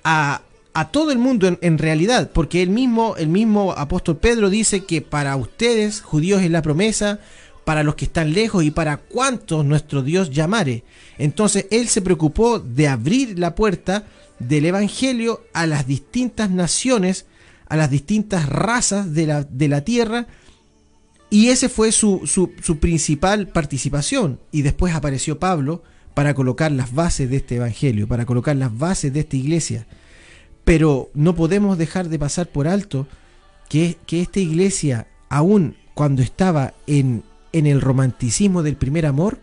[0.05, 0.41] a,
[0.73, 5.03] a todo el mundo en, realidad, porque el mismo, el mismo apóstol Pedro dice que
[5.03, 7.21] para ustedes, judíos, es la promesa,
[7.67, 10.83] para los que están lejos y para cuantos nuestro Dios llamare.
[11.19, 14.05] Entonces él se preocupó de abrir la puerta
[14.39, 17.27] del Evangelio a las distintas naciones,
[17.69, 20.27] a las distintas razas de la, de la tierra,
[21.29, 24.41] y ese fue su, su principal participación.
[24.53, 25.83] Y después apareció Pablo
[26.17, 29.87] para colocar las bases de este Evangelio, para colocar las bases de esta iglesia.
[30.65, 33.07] Pero no podemos dejar de pasar por alto
[33.69, 39.41] que, que esta iglesia, aun cuando estaba en, en el romanticismo del primer amor,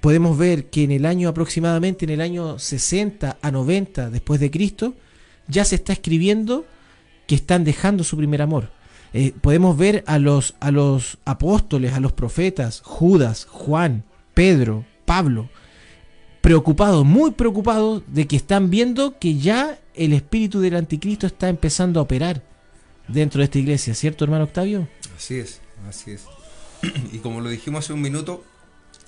[0.00, 4.50] podemos ver que en el año aproximadamente, en el año 60 a 90 después de
[4.50, 4.94] Cristo,
[5.46, 6.64] ya se está escribiendo
[7.26, 8.70] que están dejando su primer amor.
[9.12, 15.48] Eh, podemos ver a los, a los apóstoles, a los profetas, Judas, Juan, Pedro, Pablo,
[16.40, 21.98] preocupados, muy preocupados de que están viendo que ya el espíritu del anticristo está empezando
[21.98, 22.44] a operar
[23.08, 24.86] dentro de esta iglesia, ¿cierto, hermano Octavio?
[25.16, 26.26] Así es, así es.
[27.12, 28.44] Y como lo dijimos hace un minuto,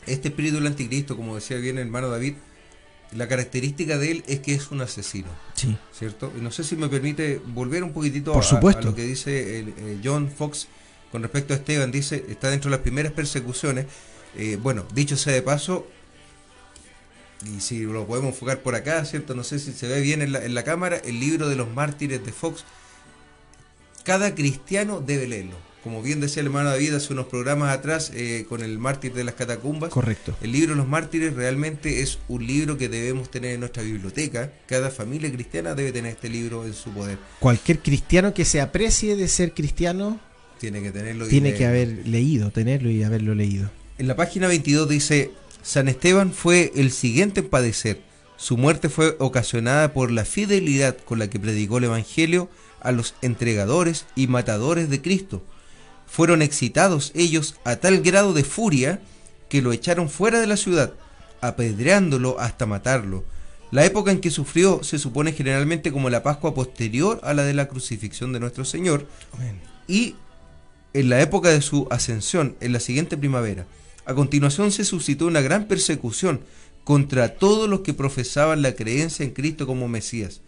[0.05, 2.35] este espíritu del anticristo, como decía bien el hermano David,
[3.13, 5.77] la característica de él es que es un asesino, Sí.
[5.97, 6.33] ¿cierto?
[6.37, 8.81] Y no sé si me permite volver un poquitito Por a- supuesto.
[8.81, 10.67] A, lo que dice el, eh, John Fox
[11.13, 11.93] con respecto a Esteban.
[11.93, 13.87] Dice, está dentro de las primeras persecuciones.
[14.37, 15.87] Eh, bueno, dicho sea de paso,
[17.57, 19.35] y si lo podemos enfocar por acá, ¿cierto?
[19.35, 21.69] No sé si se ve bien en la, en la cámara, el libro de los
[21.73, 22.65] mártires de Fox.
[24.05, 25.57] Cada cristiano debe leerlo.
[25.85, 29.25] Como bien decía el hermano David hace unos programas atrás eh, con el mártir de
[29.25, 29.91] las catacumbas.
[29.91, 30.37] Correcto.
[30.41, 34.53] El libro de los mártires realmente es un libro que debemos tener en nuestra biblioteca.
[34.69, 37.19] Cada familia cristiana debe tener este libro en su poder.
[37.41, 40.21] Cualquier cristiano que se aprecie de ser cristiano
[40.61, 41.27] Tiene que tenerlo.
[41.27, 41.59] y tiene leerlo.
[41.59, 43.69] que haber leído, tenerlo y haberlo leído.
[43.99, 48.01] En la página 22 dice, San Esteban fue el siguiente en padecer.
[48.37, 52.49] Su muerte fue ocasionada por la fidelidad con la que predicó el Evangelio
[52.81, 55.43] a los entregadores y matadores de Cristo.
[56.07, 59.01] Fueron excitados ellos a tal grado de furia
[59.49, 60.95] que lo echaron fuera de la ciudad,
[61.43, 63.25] apedreándolo hasta matarlo.
[63.71, 67.55] La época en que sufrió se supone generalmente como la Pascua posterior a la de
[67.55, 69.07] la crucifixión de nuestro Señor
[69.87, 70.15] y
[70.95, 73.67] en la época de su ascensión, en la siguiente primavera.
[74.05, 76.41] A continuación se suscitó una gran persecución
[76.85, 80.41] contra todos los que profesaban la creencia en Cristo como Mesías.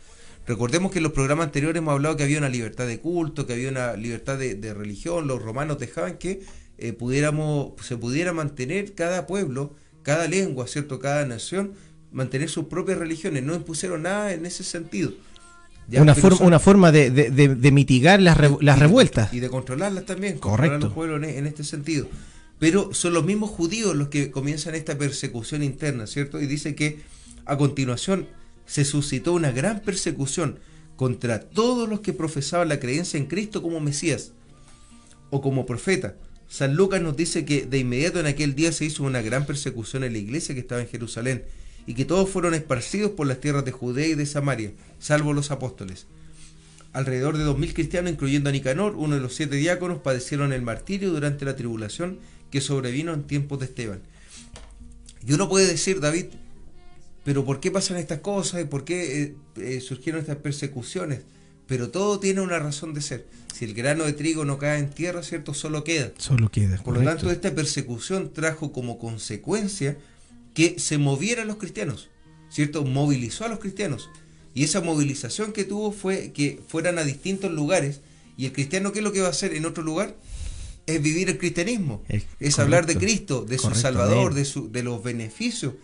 [0.47, 3.53] Recordemos que en los programas anteriores hemos hablado que había una libertad de culto, que
[3.53, 6.43] había una libertad de, religión, los romanos dejaban que
[6.79, 10.99] eh, pudiéramos, se pudiera mantener cada pueblo, cada lengua, ¿cierto?
[10.99, 11.73] cada nación,
[12.13, 15.13] mantener sus propias religiones, no impusieron nada en ese sentido.
[15.93, 19.33] una, forma, una forma de, mitigar las, las revueltas.
[19.33, 22.09] Y de controlarlas también, controlar los pueblos en este sentido
[22.59, 26.41] pero son los mismos judíos los que comienzan esta persecución interna, ¿cierto?
[26.41, 27.01] Y dice que
[27.45, 28.27] a continuación
[28.67, 30.59] se suscitó una gran persecución
[30.97, 34.33] contra todos los que profesaban la creencia en Cristo como Mesías
[35.31, 36.17] o como profeta.
[36.49, 40.05] San Lucas nos dice que de inmediato en aquel día se hizo una gran persecución
[40.05, 41.45] en la iglesia que estaba en Jerusalén
[41.87, 45.51] y que todos fueron esparcidos por las tierras de Judea y de Samaria, salvo los
[45.51, 46.07] apóstoles.
[46.93, 50.63] Alrededor de dos mil cristianos, incluyendo a Nicanor, uno de los siete diáconos, padecieron el
[50.63, 52.21] martirio durante la tribulación
[52.55, 54.01] que sobrevino en tiempos de Esteban.
[55.27, 56.27] Y uno puede decir, David,
[57.25, 61.23] pero ¿por qué pasan estas cosas y por qué eh, eh, surgieron estas persecuciones?
[61.67, 63.27] Pero todo tiene una razón de ser.
[63.53, 65.53] Si el grano de trigo no cae en tierra, ¿cierto?
[65.53, 66.13] Solo queda.
[66.17, 66.77] Solo queda.
[66.77, 69.99] Por lo tanto, esta persecución trajo como consecuencia
[70.55, 72.09] que se movieran los cristianos,
[72.51, 72.85] ¿cierto?
[72.85, 74.11] Movilizó a los cristianos.
[74.55, 78.01] Y esa movilización que tuvo fue que fueran a distintos lugares.
[78.37, 80.15] ¿Y el cristiano qué es lo que va a hacer en otro lugar?
[80.87, 82.03] Es vivir el cristianismo,
[82.41, 85.75] es, hablar de Cristo, de su Salvador, de, su, de los beneficios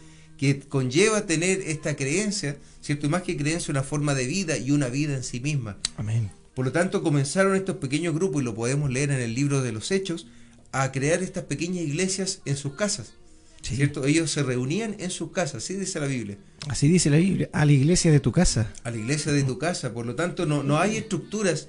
[0.40, 3.06] que conlleva tener esta creencia, ¿cierto?
[3.06, 5.76] Y más que creencia, una forma de vida y una vida en sí misma.
[5.98, 6.30] Amén.
[6.54, 9.72] Por lo tanto, comenzaron estos pequeños grupos, y lo podemos leer en el libro de
[9.72, 10.28] los Hechos,
[10.72, 13.12] a crear estas pequeñas iglesias en sus casas.
[13.60, 14.06] ¿Cierto?
[14.06, 16.38] Ellos se reunían en sus casas, así dice la Biblia.
[16.68, 18.72] Así dice la Biblia, a la iglesia de tu casa.
[18.84, 19.92] A la iglesia de tu casa.
[19.92, 21.68] Por lo tanto, no, no hay estructuras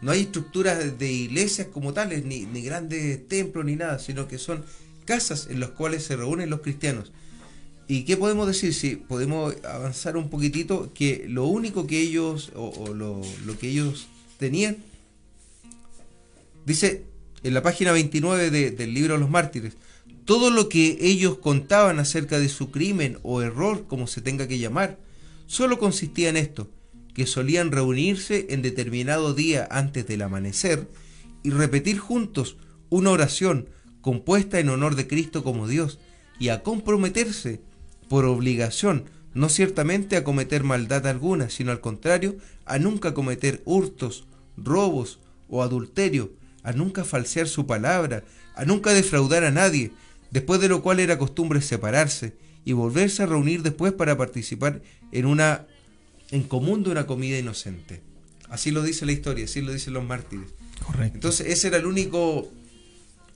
[0.00, 4.64] no hay estructuras de iglesias como tales, ni, grandes templos, ni nada, sino que son
[5.04, 7.12] casas en las cuales se reúnen los cristianos.
[7.88, 8.74] ¿Y qué podemos decir?
[8.74, 13.22] Si podemos avanzar un poquitito, que lo único que ellos, o, lo,
[13.58, 14.08] que ellos
[14.38, 14.76] tenían,
[16.66, 17.04] dice
[17.42, 19.74] en la página 29 del libro de los mártires,
[20.26, 24.58] todo lo que ellos contaban acerca de su crimen o error, como se tenga que
[24.58, 24.98] llamar,
[25.46, 26.68] solo consistía en esto,
[27.14, 30.88] que solían reunirse en determinado día antes del amanecer
[31.42, 32.56] y repetir juntos
[32.90, 33.68] una oración
[34.00, 35.98] compuesta en honor de Cristo como Dios
[36.38, 37.60] y a comprometerse
[38.08, 44.26] por obligación, no ciertamente a cometer maldad alguna, sino al contrario, a nunca cometer hurtos,
[44.56, 49.92] robos o adulterio, a nunca falsear su palabra, a nunca defraudar a nadie,
[50.30, 55.26] después de lo cual era costumbre separarse y volverse a reunir después para participar en
[55.26, 55.66] una
[56.30, 58.02] en común de una comida inocente.
[58.48, 60.48] Así lo dice la historia, así lo dicen los mártires.
[60.84, 61.16] Correcto.
[61.16, 62.48] Entonces ese era el único,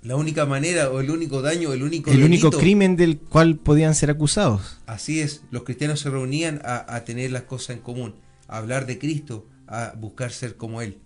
[0.02, 3.94] la única manera o el único daño, el único el único crimen del cual podían
[3.94, 4.78] ser acusados.
[4.86, 8.14] Así es, los cristianos se reunían a, tener las cosas en común,
[8.48, 10.98] a hablar de Cristo, a buscar ser como Él.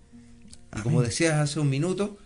[0.77, 2.19] Y como decías hace un minuto,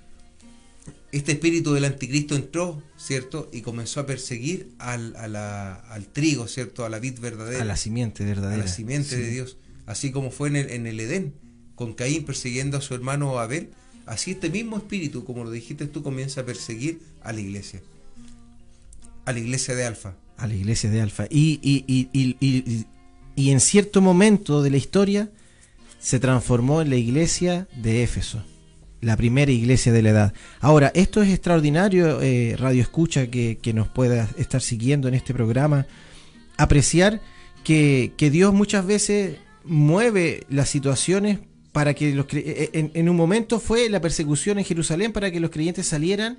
[1.12, 3.51] este espíritu del anticristo entró, ¿cierto?
[3.53, 6.85] Y comenzó a perseguir al, al trigo, ¿cierto?
[6.85, 7.62] A la vid verdadera.
[7.62, 8.62] A la simiente verdadera.
[8.62, 9.57] A la simiente de Dios.
[9.87, 11.35] Así como fue en el, en el Edén,
[11.75, 13.70] con Caín persiguiendo a su hermano Abel.
[14.07, 17.83] Así este mismo espíritu, como lo dijiste tú, comienza a perseguir a la iglesia.
[19.25, 20.14] A la iglesia de Alfa.
[20.37, 21.27] A la iglesia de Alfa.
[21.29, 22.87] Y, y, y, y,
[23.35, 25.29] y en cierto momento de la historia
[25.99, 28.42] se transformó en la iglesia de Éfeso
[29.00, 30.34] la primera iglesia de la edad.
[30.60, 35.86] Ahora, esto es extraordinario, eh, Radio Escucha, que, nos pueda estar siguiendo en este programa,
[36.56, 37.20] apreciar
[37.64, 41.38] que, Dios muchas veces mueve las situaciones
[41.72, 45.38] para que los eh, en, en, un momento fue la persecución en Jerusalén para que
[45.38, 46.38] los creyentes salieran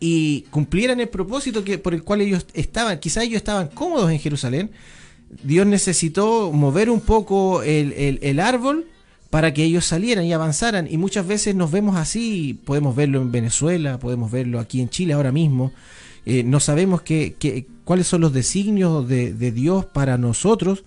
[0.00, 2.98] y cumplieran el propósito que por el cual ellos estaban.
[2.98, 4.70] Quizás ellos estaban cómodos en Jerusalén.
[5.42, 8.86] Dios necesitó mover un poco el, el árbol
[9.30, 10.86] para que ellos salieran y avanzaran.
[10.90, 15.12] Y muchas veces nos vemos así, podemos verlo en Venezuela, podemos verlo aquí en Chile
[15.12, 15.72] ahora mismo.
[16.24, 20.84] Eh, no sabemos qué, cuáles son los designios de, Dios para nosotros.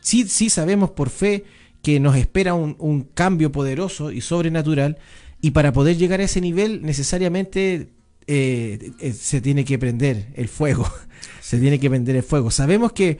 [0.00, 1.44] Sí, sí sabemos por fe
[1.82, 4.98] que nos espera un, un, cambio poderoso y sobrenatural.
[5.40, 7.88] Y para poder llegar a ese nivel necesariamente
[8.28, 10.90] eh, eh, se tiene que prender el fuego.
[11.40, 12.50] se tiene que prender el fuego.
[12.50, 13.18] Sabemos que,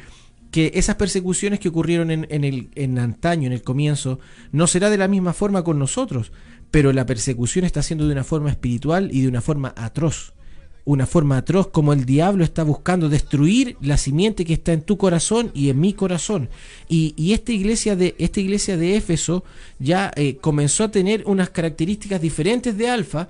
[0.57, 4.21] que esas persecuciones que ocurrieron en, el, en antaño, en el comienzo,
[4.53, 6.33] no será de la misma forma con nosotros,
[6.71, 10.33] pero la persecución está siendo de una forma espiritual y de una forma atroz
[10.87, 14.97] una forma atroz como el diablo está buscando destruir la simiente que está en tu
[14.97, 16.49] corazón y en mi corazón.
[16.89, 19.45] Y, esta, iglesia de, esta iglesia de Éfeso
[19.79, 23.29] ya eh, comenzó a tener unas características diferentes de Alfa.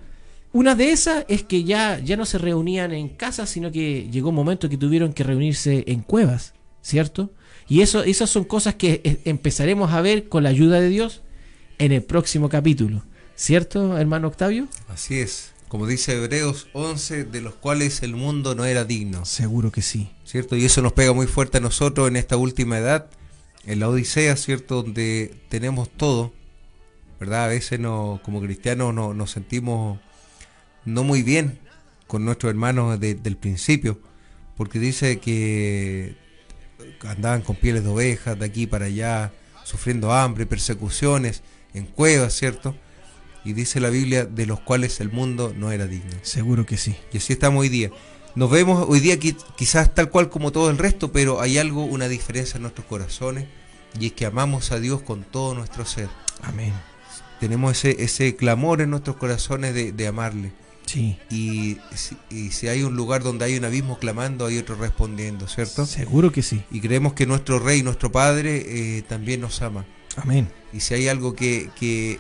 [0.53, 4.29] Una de esas es que ya, ya no se reunían en casa, sino que llegó
[4.29, 6.53] un momento que tuvieron que reunirse en cuevas,
[6.87, 7.33] ¿cierto?
[7.69, 11.23] Y eso, esas son cosas que eh, empezaremos a ver con la ayuda de Dios
[11.79, 13.03] en el próximo capítulo.
[13.35, 14.69] ¿Cierto, hermano Octavio?
[14.89, 19.25] Así es como dice Hebreos 11, de los cuales el mundo no era digno.
[19.25, 20.09] Seguro que sí.
[20.25, 20.57] ¿Cierto?
[20.57, 23.11] Y eso nos pega muy fuerte a nosotros en esta última edad,
[23.65, 24.85] en la Odisea, ¿cierto?
[24.85, 26.33] Donde tenemos todo,
[27.19, 27.47] ¿verdad?
[27.47, 29.99] A veces no, como cristianos no, nos sentimos
[30.85, 31.59] no muy bien
[32.07, 33.99] con nuestros hermanos del principio,
[34.57, 36.15] porque dice que
[37.07, 39.33] andaban con pieles de ovejas de aquí para allá,
[39.65, 41.43] sufriendo hambre, persecuciones,
[41.75, 42.75] en cuevas, ¿cierto?
[43.47, 46.11] y dice la Biblia de los cuales el mundo no era digno.
[46.23, 46.97] Seguro que sí.
[47.13, 47.91] Y así estamos hoy día.
[48.35, 52.09] Nos vemos hoy día quizás tal cual como todo el resto, pero hay algo, una
[52.09, 53.47] diferencia en nuestros corazones
[54.01, 56.09] y es que amamos a Dios con todo nuestro ser.
[56.43, 56.73] Amén.
[57.39, 60.51] Tenemos ese, ese clamor en nuestros corazones de, amarle.
[60.87, 61.19] Sí.
[61.31, 61.79] Y,
[62.31, 65.85] y, si hay un lugar donde hay un abismo clamando, hay otro respondiendo, ¿cierto?
[65.85, 66.63] Seguro que sí.
[66.71, 68.65] Y creemos que nuestro Rey, nuestro Padre,
[68.99, 69.85] eh, también nos ama.
[70.17, 70.49] Amén.
[70.73, 71.71] Y si hay algo que,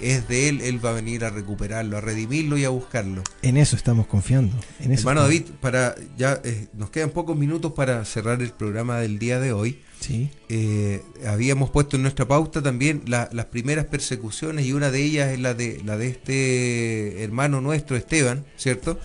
[0.00, 3.22] es de Él, Él va a venir a recuperarlo, a redimirlo y a buscarlo.
[3.42, 4.56] En eso estamos confiando.
[4.80, 9.18] En Hermano David, para ya eh, nos quedan pocos minutos para cerrar el programa del
[9.18, 9.80] día de hoy.
[10.06, 10.30] Sí.
[10.48, 15.40] Eh, habíamos puesto en nuestra pauta también las primeras persecuciones y una de ellas es
[15.40, 18.98] la de la de este hermano nuestro Esteban, ¿cierto?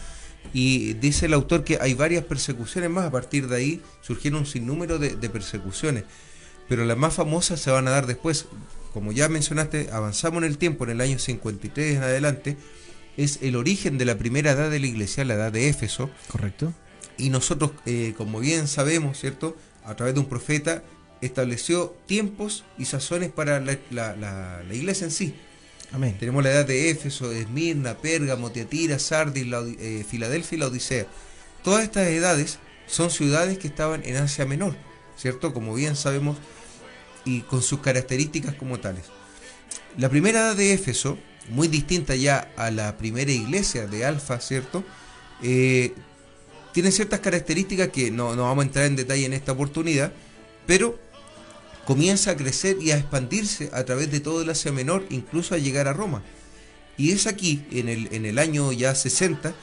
[0.53, 3.05] Y dice el autor que hay varias persecuciones más.
[3.05, 6.03] A partir de ahí surgieron un sinnúmero de, de persecuciones
[6.71, 8.45] pero las más famosas se van a dar después.
[8.93, 12.55] Como ya mencionaste, avanzamos en el tiempo, en el año 53 en adelante,
[13.17, 16.09] es el origen de la primera edad de la iglesia, la edad de Éfeso.
[16.29, 16.73] Correcto.
[17.17, 19.57] Y nosotros, eh, como bien sabemos, ¿cierto?
[19.91, 20.83] A través de un profeta,
[21.19, 25.35] estableció tiempos y sazones para la, iglesia en sí.
[25.91, 26.15] Amén.
[26.17, 29.45] Tenemos la edad de Éfeso, Esmirna, Pérgamo, Tiatira, Sardis,
[29.79, 31.07] eh, Filadelfia y la Odisea.
[31.61, 34.77] Todas estas edades son ciudades que estaban en Asia Menor,
[35.17, 35.53] ¿cierto?
[35.53, 36.37] Como bien sabemos,
[37.25, 39.03] y con sus características como tales.
[39.97, 41.17] La primera edad de Éfeso,
[41.49, 44.85] muy distinta ya a la primera iglesia de Alfa, ¿cierto?
[45.43, 45.93] Eh,
[46.73, 50.13] tiene ciertas características que no, no vamos a entrar en detalle en esta oportunidad,
[50.65, 50.99] pero
[51.85, 55.57] comienza a crecer y a expandirse a través de todo el Asia Menor, incluso a
[55.57, 56.23] llegar a Roma.
[56.97, 59.53] Y es aquí, en el, en el año ya 60,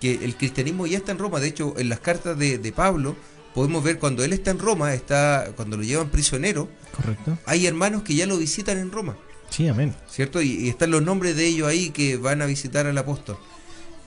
[0.00, 1.40] que el cristianismo ya está en Roma.
[1.40, 3.16] De hecho, en las cartas de, de Pablo,
[3.54, 7.38] podemos ver cuando él está en Roma, está cuando lo llevan prisionero, Correcto.
[7.46, 9.16] hay hermanos que ya lo visitan en Roma.
[9.50, 9.94] Sí, amén.
[10.10, 10.42] ¿Cierto?
[10.42, 13.38] Y, están los nombres de ellos ahí que van a visitar al apóstol.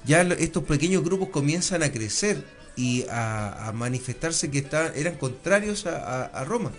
[0.10, 2.43] Ya estos pequeños grupos comienzan a crecer
[2.76, 6.72] y a, manifestarse que estaban, eran contrarios a, Roma.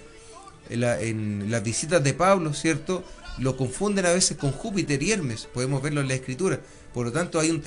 [0.69, 3.05] En, en, las visitas de Pablo, ¿cierto?
[3.39, 6.59] Lo confunden a veces con Júpiter y Hermes, podemos verlo en la escritura.
[6.93, 7.63] Por lo tanto, hay un,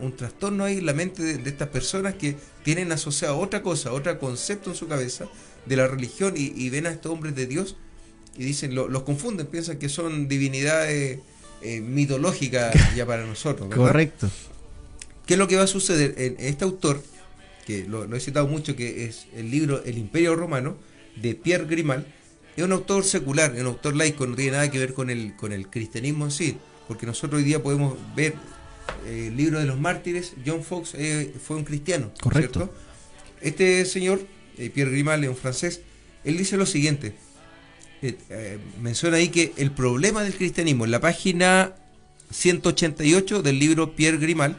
[0.00, 4.18] un trastorno ahí en la mente de, estas personas que tienen asociado otra cosa, otro
[4.18, 5.26] concepto en su cabeza
[5.66, 7.76] de la religión y, ven a estos hombres de Dios
[8.38, 11.18] y dicen, los confunden, piensan que son divinidades
[11.60, 13.68] eh, mitológicas ya para nosotros.
[13.68, 14.30] Correcto.
[15.26, 16.14] ¿Qué es lo que va a suceder?
[16.38, 17.02] Este autor,
[17.66, 20.76] que lo, he citado mucho, que es el libro El Imperio Romano,
[21.16, 22.06] de Pierre Grimal,
[22.56, 25.52] es un autor secular, un autor laico, no tiene nada que ver con el, con
[25.52, 26.56] el cristianismo en sí,
[26.86, 28.34] porque nosotros hoy día podemos ver
[29.06, 32.12] eh, el libro de los mártires, John Fox eh, fue un cristiano.
[32.20, 32.70] Correcto.
[33.40, 34.20] Este señor,
[34.58, 35.80] eh, Pierre Grimal, un francés,
[36.22, 37.14] él dice lo siguiente,
[38.82, 41.74] menciona ahí que el problema del cristianismo, en la página
[42.30, 44.58] 188 del libro Pierre Grimal,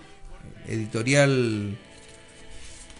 [0.67, 1.77] editorial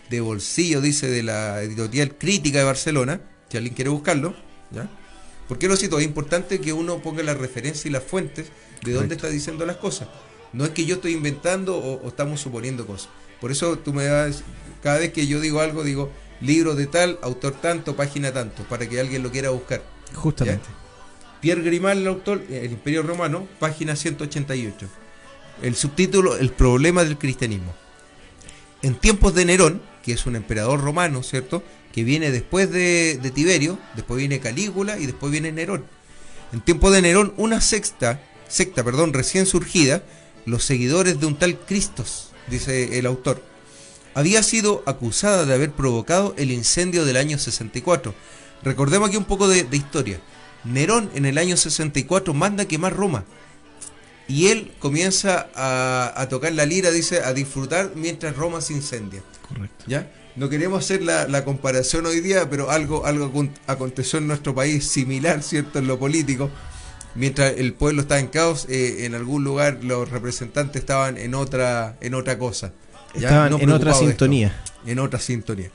[0.10, 4.36] de bolsillo, dice, de la editorial Crítica de Barcelona, si alguien quiere buscarlo,
[4.72, 4.90] ¿ya?
[5.48, 6.00] ¿Por qué lo cito?
[6.00, 8.48] Es importante que uno ponga la referencia y las fuentes
[8.84, 10.08] de dónde está diciendo las cosas.
[10.54, 13.10] No es que yo estoy inventando o, estamos suponiendo cosas.
[13.40, 14.44] Por eso tú me das,
[14.82, 16.12] cada vez que yo digo algo, digo
[16.42, 19.84] libro de tal, autor tanto, página tanto, para que alguien lo quiera buscar.
[20.14, 20.66] Justamente.
[21.42, 24.88] Pierre Grimal, el autor, El Imperio Romano, página 188.
[25.62, 27.74] El subtítulo, El problema del cristianismo.
[28.82, 31.64] En tiempos de Nerón, que es un emperador romano, ¿cierto?
[31.92, 35.86] Que viene después de, Tiberio, después viene Calígula y después viene Nerón.
[36.54, 40.04] En tiempos de Nerón, una sexta secta perdón, recién surgida,
[40.46, 43.42] los seguidores de un tal Cristos, dice el autor,
[44.14, 48.14] había sido acusada de haber provocado el incendio del año 64.
[48.62, 50.22] Recordemos aquí un poco de, de historia.
[50.64, 53.26] Nerón en el año 64 manda quemar Roma.
[54.28, 59.22] Y él comienza a, a tocar la lira, dice, a disfrutar mientras Roma se incendia.
[59.48, 59.86] Correcto.
[59.88, 60.12] ¿Ya?
[60.36, 64.54] No queremos hacer la, la comparación hoy día, pero algo, algo acon- aconteció en nuestro
[64.56, 65.80] país similar, ¿cierto?
[65.80, 66.50] En lo político.
[67.14, 71.96] Mientras el pueblo estaba en caos, eh, en algún lugar los representantes estaban en otra,
[72.02, 72.74] en otra cosa.
[73.14, 73.30] ¿ya?
[73.30, 74.62] Estaban No en otra esto sintonía.
[74.86, 75.70] en otra sintonía.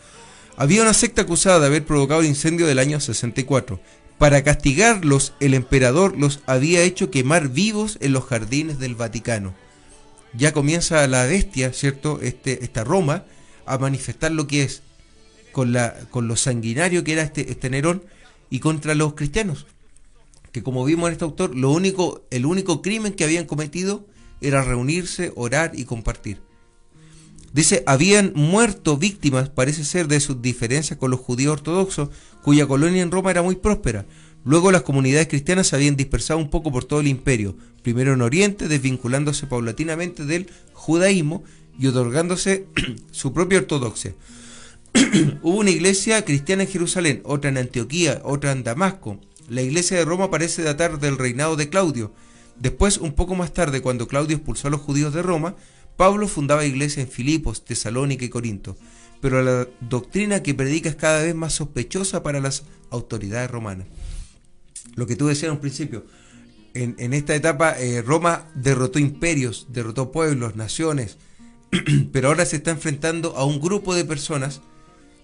[0.57, 3.81] Había una secta acusada de haber provocado el incendio del año 64.
[4.21, 9.55] Para castigarlos, el emperador los había hecho quemar vivos en los jardines del Vaticano.
[10.35, 12.21] Ya comienza la bestia, ¿cierto?
[12.21, 13.25] Este, esta Roma,
[13.65, 14.83] a manifestar lo que es
[15.53, 18.05] con, la, con lo sanguinario que era este, este Nerón
[18.51, 19.67] y contra los cristianos.
[20.53, 24.05] Que como vimos en este autor, lo único, el único crimen que habían cometido
[24.43, 26.43] era reunirse, orar y compartir.
[27.53, 32.11] Dice, habían muerto víctimas, parece ser, de sus diferencias con los judíos ortodoxos,
[32.43, 34.07] cuya colonia en Roma era muy próspera.
[34.45, 38.23] Luego las comunidades cristianas se habían dispersado un poco por todo el imperio, primero en
[38.23, 41.43] Oriente, desvinculándose paulatinamente del judaísmo
[41.79, 42.67] y otorgándose
[43.11, 44.15] su propia ortodoxia.
[45.43, 49.21] Hubo una iglesia cristiana en Jerusalén, otra en Antioquía, otra en Damasco.
[49.49, 52.13] La iglesia de Roma parece datar del reinado de Claudio.
[52.59, 55.57] Después, un poco más tarde, cuando Claudio expulsó a los judíos de Roma,
[56.01, 58.79] Pablo fundaba iglesias en Filipos, Tesalónica y Corinto.
[59.21, 63.87] Pero la doctrina que predica es cada vez más sospechosa para las autoridades romanas.
[64.95, 66.07] Lo que tú decías en un principio,
[66.73, 71.19] en, en esta etapa eh, Roma derrotó imperios, derrotó pueblos, naciones,
[72.13, 74.63] pero ahora se está enfrentando a un grupo de personas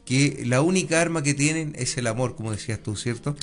[0.05, 3.35] que la única arma que tienen es el amor, como decías tú, ¿cierto?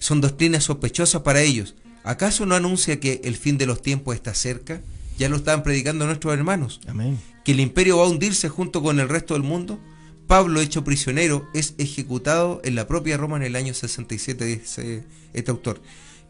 [0.00, 1.76] Son doctrinas sospechosas para ellos.
[2.02, 4.82] ¿Acaso no anuncia que el fin de los tiempos está cerca?
[5.22, 6.80] Ya lo estaban predicando nuestros hermanos.
[6.88, 7.16] Amén.
[7.44, 9.78] ¿Que el imperio va a hundirse junto con el resto del mundo?
[10.26, 15.50] Pablo, hecho prisionero, es ejecutado en la propia Roma en el año 67, dice este
[15.52, 15.80] autor.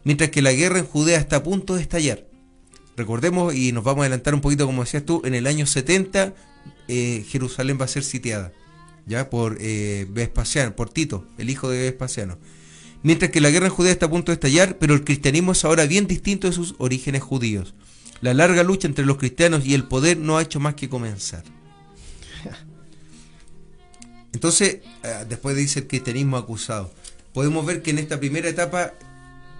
[0.03, 2.27] Mientras que la guerra en Judea está a punto de estallar.
[2.95, 6.35] Recordemos, y nos vamos a adelantar un poquito, como decías tú, en el año 70
[6.87, 8.53] eh, Jerusalén va a ser sitiada,
[9.07, 12.37] ya por eh, Vespasiano, por Tito, el hijo de Vespasiano.
[13.01, 15.65] Mientras que la guerra en Judea está a punto de estallar, pero el cristianismo es
[15.65, 17.73] ahora bien distinto de sus orígenes judíos.
[18.23, 21.43] La larga lucha entre los cristianos y el poder no ha hecho más que comenzar.
[24.31, 26.89] Entonces, eh, después dice el cristianismo acusado.
[27.33, 28.93] Podemos ver que en esta primera etapa,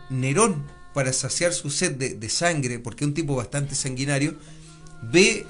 [0.09, 4.35] Nerón, para saciar su sed de, sangre, porque es un tipo bastante sanguinario,
[5.01, 5.45] ve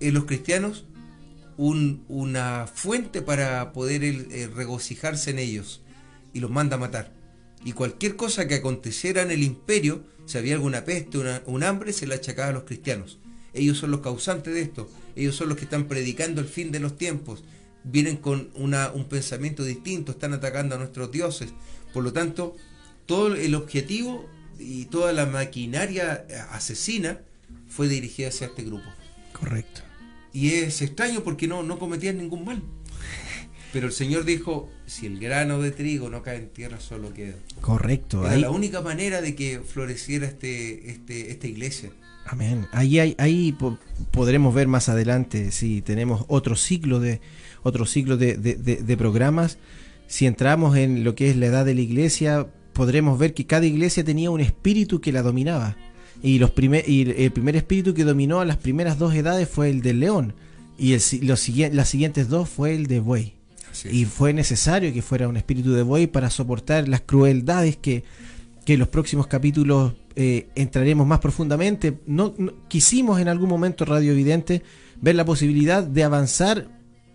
[0.00, 0.86] en los cristianos
[1.56, 5.82] un- una fuente para poder eh, regocijarse en ellos
[6.34, 7.12] y los manda a matar.
[7.66, 11.92] Y cualquier cosa que aconteciera en el imperio, si había alguna peste, una- un hambre,
[11.92, 13.18] se la achacaba a los cristianos.
[13.54, 14.88] Ellos son los causantes de esto.
[15.16, 17.42] Ellos son los que están predicando el fin de los tiempos.
[17.82, 21.48] Vienen con una- un pensamiento distinto, están atacando a nuestros dioses.
[21.92, 22.56] Por lo tanto,
[23.04, 24.28] todo el objetivo
[24.60, 27.20] y toda la maquinaria asesina
[27.68, 28.86] fue dirigida hacia este grupo.
[29.32, 29.80] Correcto.
[30.32, 32.62] Y es extraño porque no, no cometían ningún mal.
[33.72, 37.34] Pero el Señor dijo, si el grano de trigo no cae en tierra, solo queda.
[37.60, 38.22] Correcto.
[38.24, 41.90] Era Ahí, la única manera de que floreciera este, este, esta iglesia.
[42.26, 42.66] amén.
[42.72, 43.78] Ahí, ahí po-
[44.12, 47.20] podremos ver más adelante si tenemos otro ciclo de
[47.62, 49.58] otro ciclo de, de- de- de programas.
[50.06, 53.66] Si entramos en lo que es la edad de la iglesia, podremos ver que cada
[53.66, 55.76] iglesia tenía un espíritu que la dominaba.
[56.22, 59.68] Y, los primer, y el primer espíritu que dominó a las primeras dos edades fue
[59.68, 60.34] el del león.
[60.78, 63.35] Y el, si- los, las siguientes dos fue el de buey.
[63.84, 68.04] Y fue necesario que fuera un espíritu de buey para soportar las crueldades que,
[68.64, 71.98] que en los próximos capítulos eh, entraremos más profundamente.
[72.06, 72.34] No,
[72.68, 74.62] quisimos en algún momento, Radio Evidente,
[75.00, 76.68] ver la posibilidad de avanzar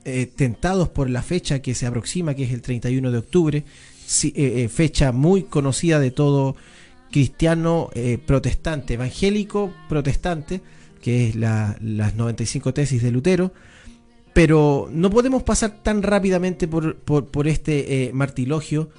[0.05, 3.64] eh, tentados por la fecha que se aproxima, que es el 31 de octubre,
[4.24, 6.55] eh, fecha muy conocida de todo
[7.12, 7.89] cristiano
[8.26, 10.62] protestante, evangélico protestante,
[11.01, 13.53] que es la- las 95 tesis de Lutero
[14.34, 18.89] pero no podemos pasar tan rápidamente por, por, este eh, martilogio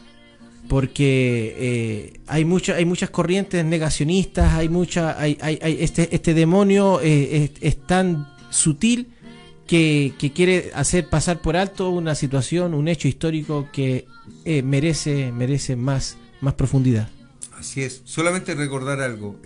[0.68, 5.36] porque eh, hay mucha, hay muchas corrientes negacionistas hay mucha hay,
[5.80, 9.08] este este demonio eh, es, tan sutil
[9.66, 14.06] que, quiere hacer pasar por alto una situación un hecho histórico que
[14.44, 17.08] eh, merece merece más más profundidad
[17.58, 18.02] Así es.
[18.04, 19.36] Solamente recordar algo.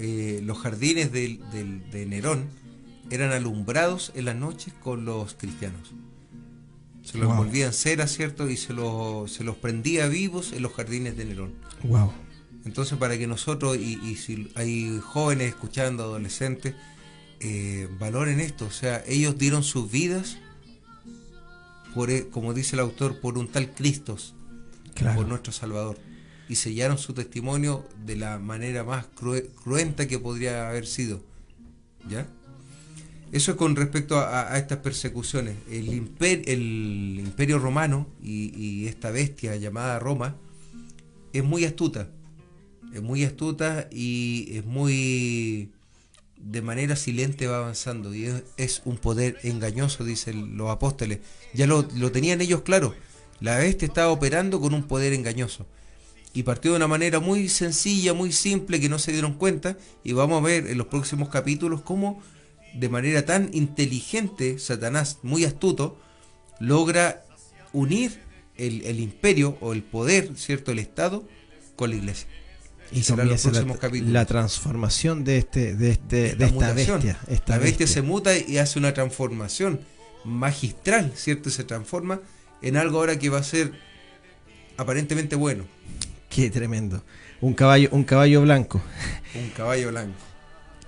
[0.43, 1.39] los jardines del-
[1.93, 2.47] de Nerón
[3.11, 5.93] eran alumbrados en las noches con los cristianos.
[7.03, 7.37] Se los Wow.
[7.37, 8.51] volvían cera, ¿cierto?
[8.51, 11.53] Y se los, se los prendía vivos en los jardines de Nerón.
[11.85, 12.13] wow
[12.65, 16.75] Entonces, para que nosotros, y, y si hay jóvenes escuchando, adolescentes,
[17.39, 18.67] eh, valoren esto.
[18.67, 20.39] O sea, ellos dieron sus vidas
[21.95, 24.17] por, e- como dice el autor, por un tal Cristo,
[24.95, 25.17] Claro.
[25.17, 25.99] por nuestro Salvador.
[26.49, 31.23] Y sellaron su testimonio de la manera más crue- cruenta que podría haber sido.
[32.09, 32.27] ¿Ya?
[33.33, 35.57] Eso es con respecto a, estas persecuciones.
[35.71, 40.37] El, imper- el imperio romano y, esta bestia llamada Roma
[41.33, 42.09] es muy astuta.
[42.95, 45.71] Es muy astuta y es muy
[46.39, 51.19] de manera silente va avanzando y es, un poder engañoso, dicen los apóstoles.
[51.53, 52.95] Ya lo tenían ellos claro.
[53.41, 55.67] La bestia estaba operando con un poder engañoso.
[56.33, 59.77] Y partió de una manera muy sencilla, muy simple, que no se dieron cuenta.
[60.05, 62.23] Y vamos a ver en los próximos capítulos cómo
[62.79, 65.99] de manera tan inteligente Satanás, muy astuto,
[66.61, 67.25] logra
[67.73, 68.21] unir
[68.57, 70.73] el, el imperio o el poder, ¿cierto?
[70.73, 71.25] El Estado
[71.77, 72.27] con la iglesia.
[72.93, 74.13] Y los comienza próximos la, capítulos.
[74.13, 76.97] la transformación de este de este de Esta esta mutación.
[77.03, 77.19] bestia.
[77.29, 79.81] Esta la bestia, se muta y hace una transformación
[80.25, 81.49] magistral, ¿cierto?
[81.49, 82.21] Y se transforma
[82.63, 83.73] en algo ahora que va a ser
[84.77, 85.65] aparentemente bueno.
[86.31, 87.03] Qué tremendo.
[87.41, 88.81] Un caballo un caballo blanco.
[89.35, 90.15] Un caballo blanco.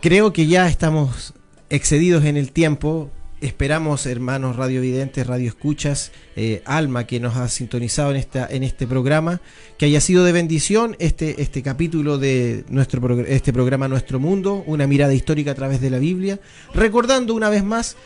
[0.01, 1.35] Creo que ya estamos
[1.71, 3.11] excedidos en el tiempo.
[3.41, 9.41] Esperamos, hermanos radiovidentes, radioescuchas, eh, Alma que nos ha sintonizado en esta en este programa,
[9.79, 14.89] que haya sido de bendición este este capítulo de nuestro este programa Nuestro Mundo, una
[14.89, 16.41] mirada histórica a través de la Biblia,
[16.75, 17.97] recordando una vez más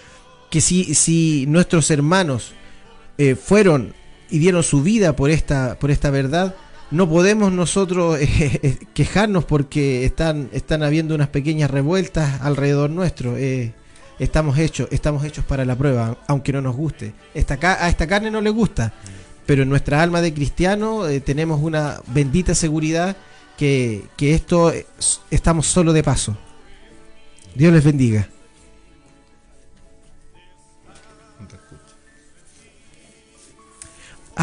[0.51, 2.53] que si si nuestros hermanos
[3.17, 3.95] eh, fueron
[4.29, 6.55] y dieron su vida por esta por esta verdad,
[6.93, 13.37] no podemos nosotros eh, eh, quejarnos porque están, están habiendo unas pequeñas revueltas alrededor nuestro.
[13.37, 13.73] eh,
[14.19, 17.13] estamos hechos, estamos hechos para la prueba, aunque no nos guste.
[17.35, 18.93] Esta, a esta carne no le gusta,
[19.47, 23.17] pero en nuestra alma de cristiano tenemos una bendita seguridad
[23.57, 24.73] que, que esto
[25.31, 26.37] estamos solo de paso.
[27.55, 28.29] Dios les bendiga.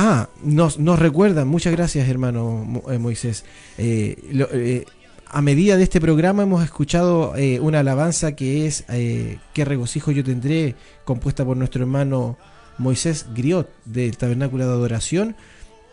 [0.01, 3.43] Ah, nos, nos recuerdan, muchas gracias hermano eh, Moisés.
[3.77, 4.85] Eh, lo- eh,
[5.27, 10.11] a medida de este programa hemos escuchado eh, una alabanza que es eh, Qué regocijo
[10.11, 12.37] yo tendré, compuesta por nuestro hermano
[12.77, 15.35] Moisés Griot del Tabernáculo de Adoración.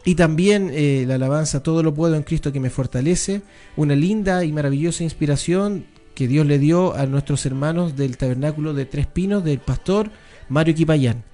[0.05, 3.43] Y también eh, la alabanza Todo lo puedo en Cristo que me fortalece,
[3.75, 5.85] una linda y maravillosa inspiración
[6.15, 10.13] que Dios le dio a nuestros hermanos del Tabernáculo de Tres Pinos del pastor
[10.49, 11.25] Mario Quipayán.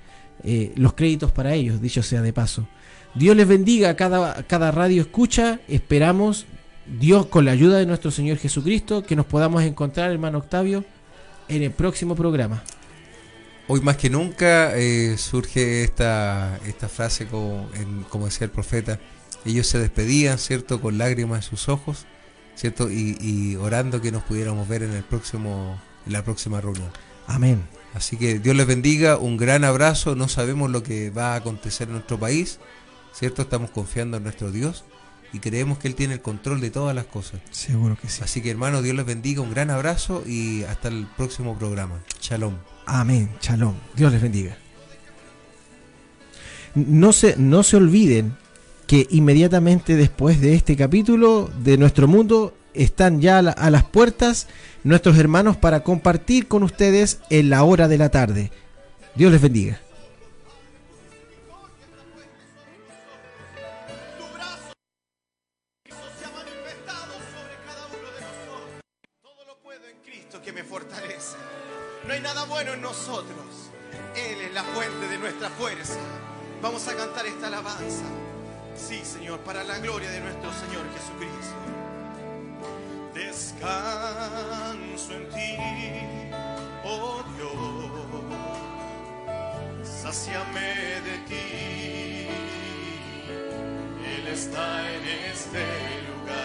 [0.45, 2.66] Eh, los créditos para ellos, dicho sea de paso.
[3.14, 5.61] Dios les bendiga a cada, cada radio escucha.
[5.68, 6.47] Esperamos,
[6.99, 10.84] Dios, con la ayuda de nuestro Señor Jesucristo, que nos podamos encontrar, hermano Octavio,
[11.49, 12.62] en el próximo programa.
[13.68, 18.99] Hoy más que nunca eh, surge esta, esta frase como, en- como decía el profeta.
[19.45, 20.80] Ellos se despedían, ¿cierto?
[20.80, 22.07] Con lágrimas en sus ojos,
[22.55, 22.90] ¿cierto?
[22.90, 26.90] Y, y orando que nos pudiéramos ver en el próximo, en la próxima reunión.
[27.26, 27.62] Amén.
[27.95, 30.14] Así que Dios les bendiga, un gran abrazo.
[30.14, 32.59] No sabemos lo que va a acontecer en nuestro país,
[33.12, 33.43] ¿cierto?
[33.43, 34.84] Estamos confiando en nuestro Dios
[35.32, 37.40] y creemos que Él tiene el control de todas las cosas.
[37.51, 38.22] Seguro que sí.
[38.22, 42.01] Así que hermanos, Dios les bendiga, un gran abrazo y hasta el próximo programa.
[42.20, 42.55] Shalom.
[42.86, 43.30] Amén.
[43.40, 43.74] Shalom.
[43.95, 44.57] Dios les bendiga.
[46.74, 48.36] No se, no se olviden
[48.86, 53.84] que inmediatamente después de este capítulo de nuestro mundo están ya a, la- a las
[53.84, 54.48] puertas
[54.84, 58.50] nuestros hermanos para compartir con ustedes en la hora de la tarde.
[59.14, 59.80] Dios les bendiga.
[72.06, 73.70] No hay nada bueno en nosotros.
[74.16, 75.98] Él es la fuente de nuestra fuerza.
[76.60, 78.04] Vamos a cantar esta alabanza.
[78.76, 81.82] Sí, Señor, para la gloria de nuestro Señor Jesucristo.
[83.62, 85.54] Descanso en ti,
[86.82, 87.54] oh Dios.
[89.86, 90.74] Sáciame
[91.06, 92.26] de ti.
[94.04, 95.64] Él está en este
[96.08, 96.42] lugar.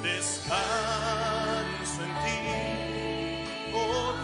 [0.00, 2.40] Descanso en ti,
[3.74, 4.14] oh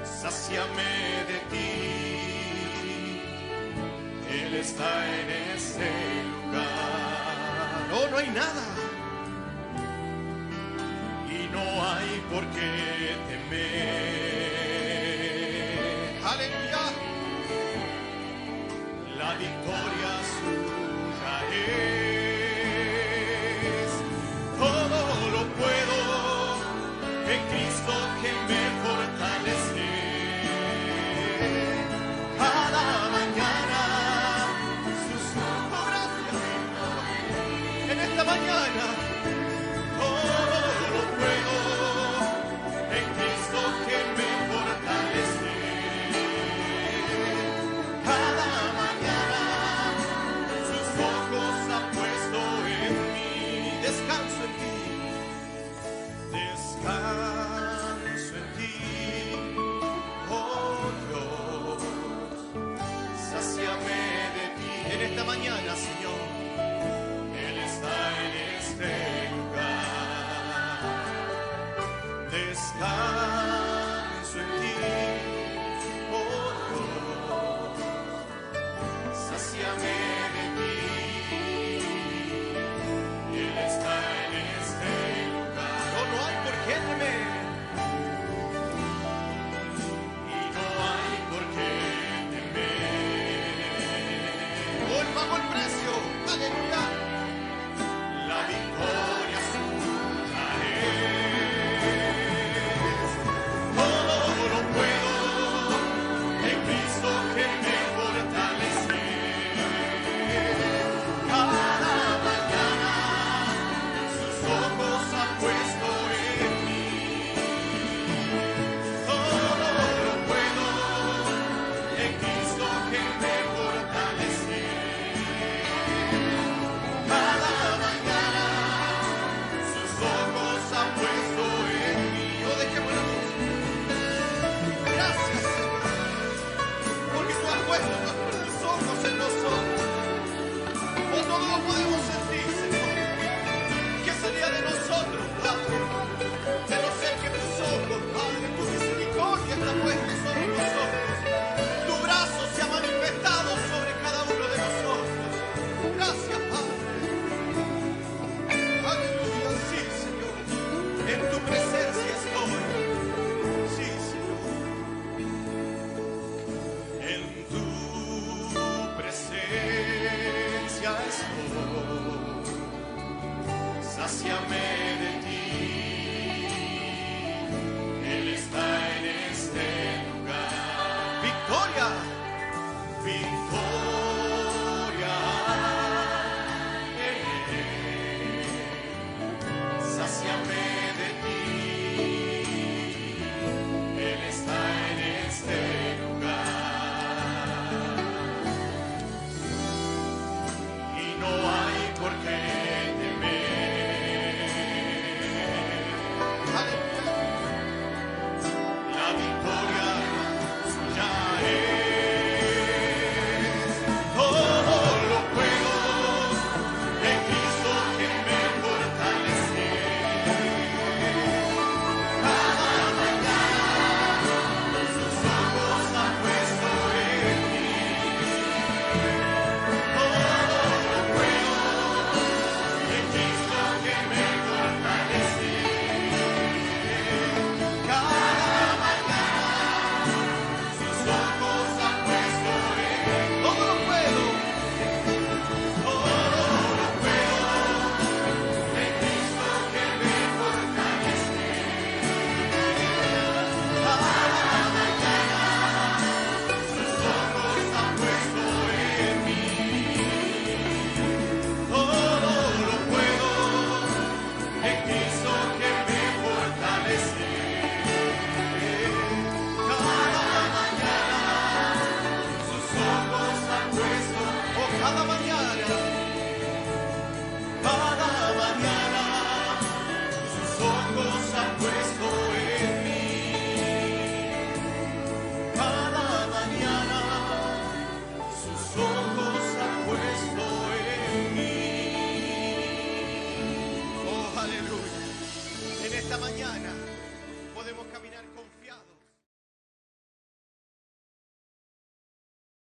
[0.00, 0.08] Dios.
[0.08, 0.92] Sáciame
[1.28, 1.72] de ti.
[4.30, 4.90] Él está
[5.20, 5.90] en este
[6.32, 7.11] lugar.
[7.94, 8.64] Oh, no hay nada.
[11.28, 13.82] Y no hay por qué temer.
[16.24, 16.84] Aleluya.
[19.18, 22.00] La victoria suya es.
[24.58, 24.98] Todo
[25.34, 25.96] lo puedo
[27.30, 27.40] en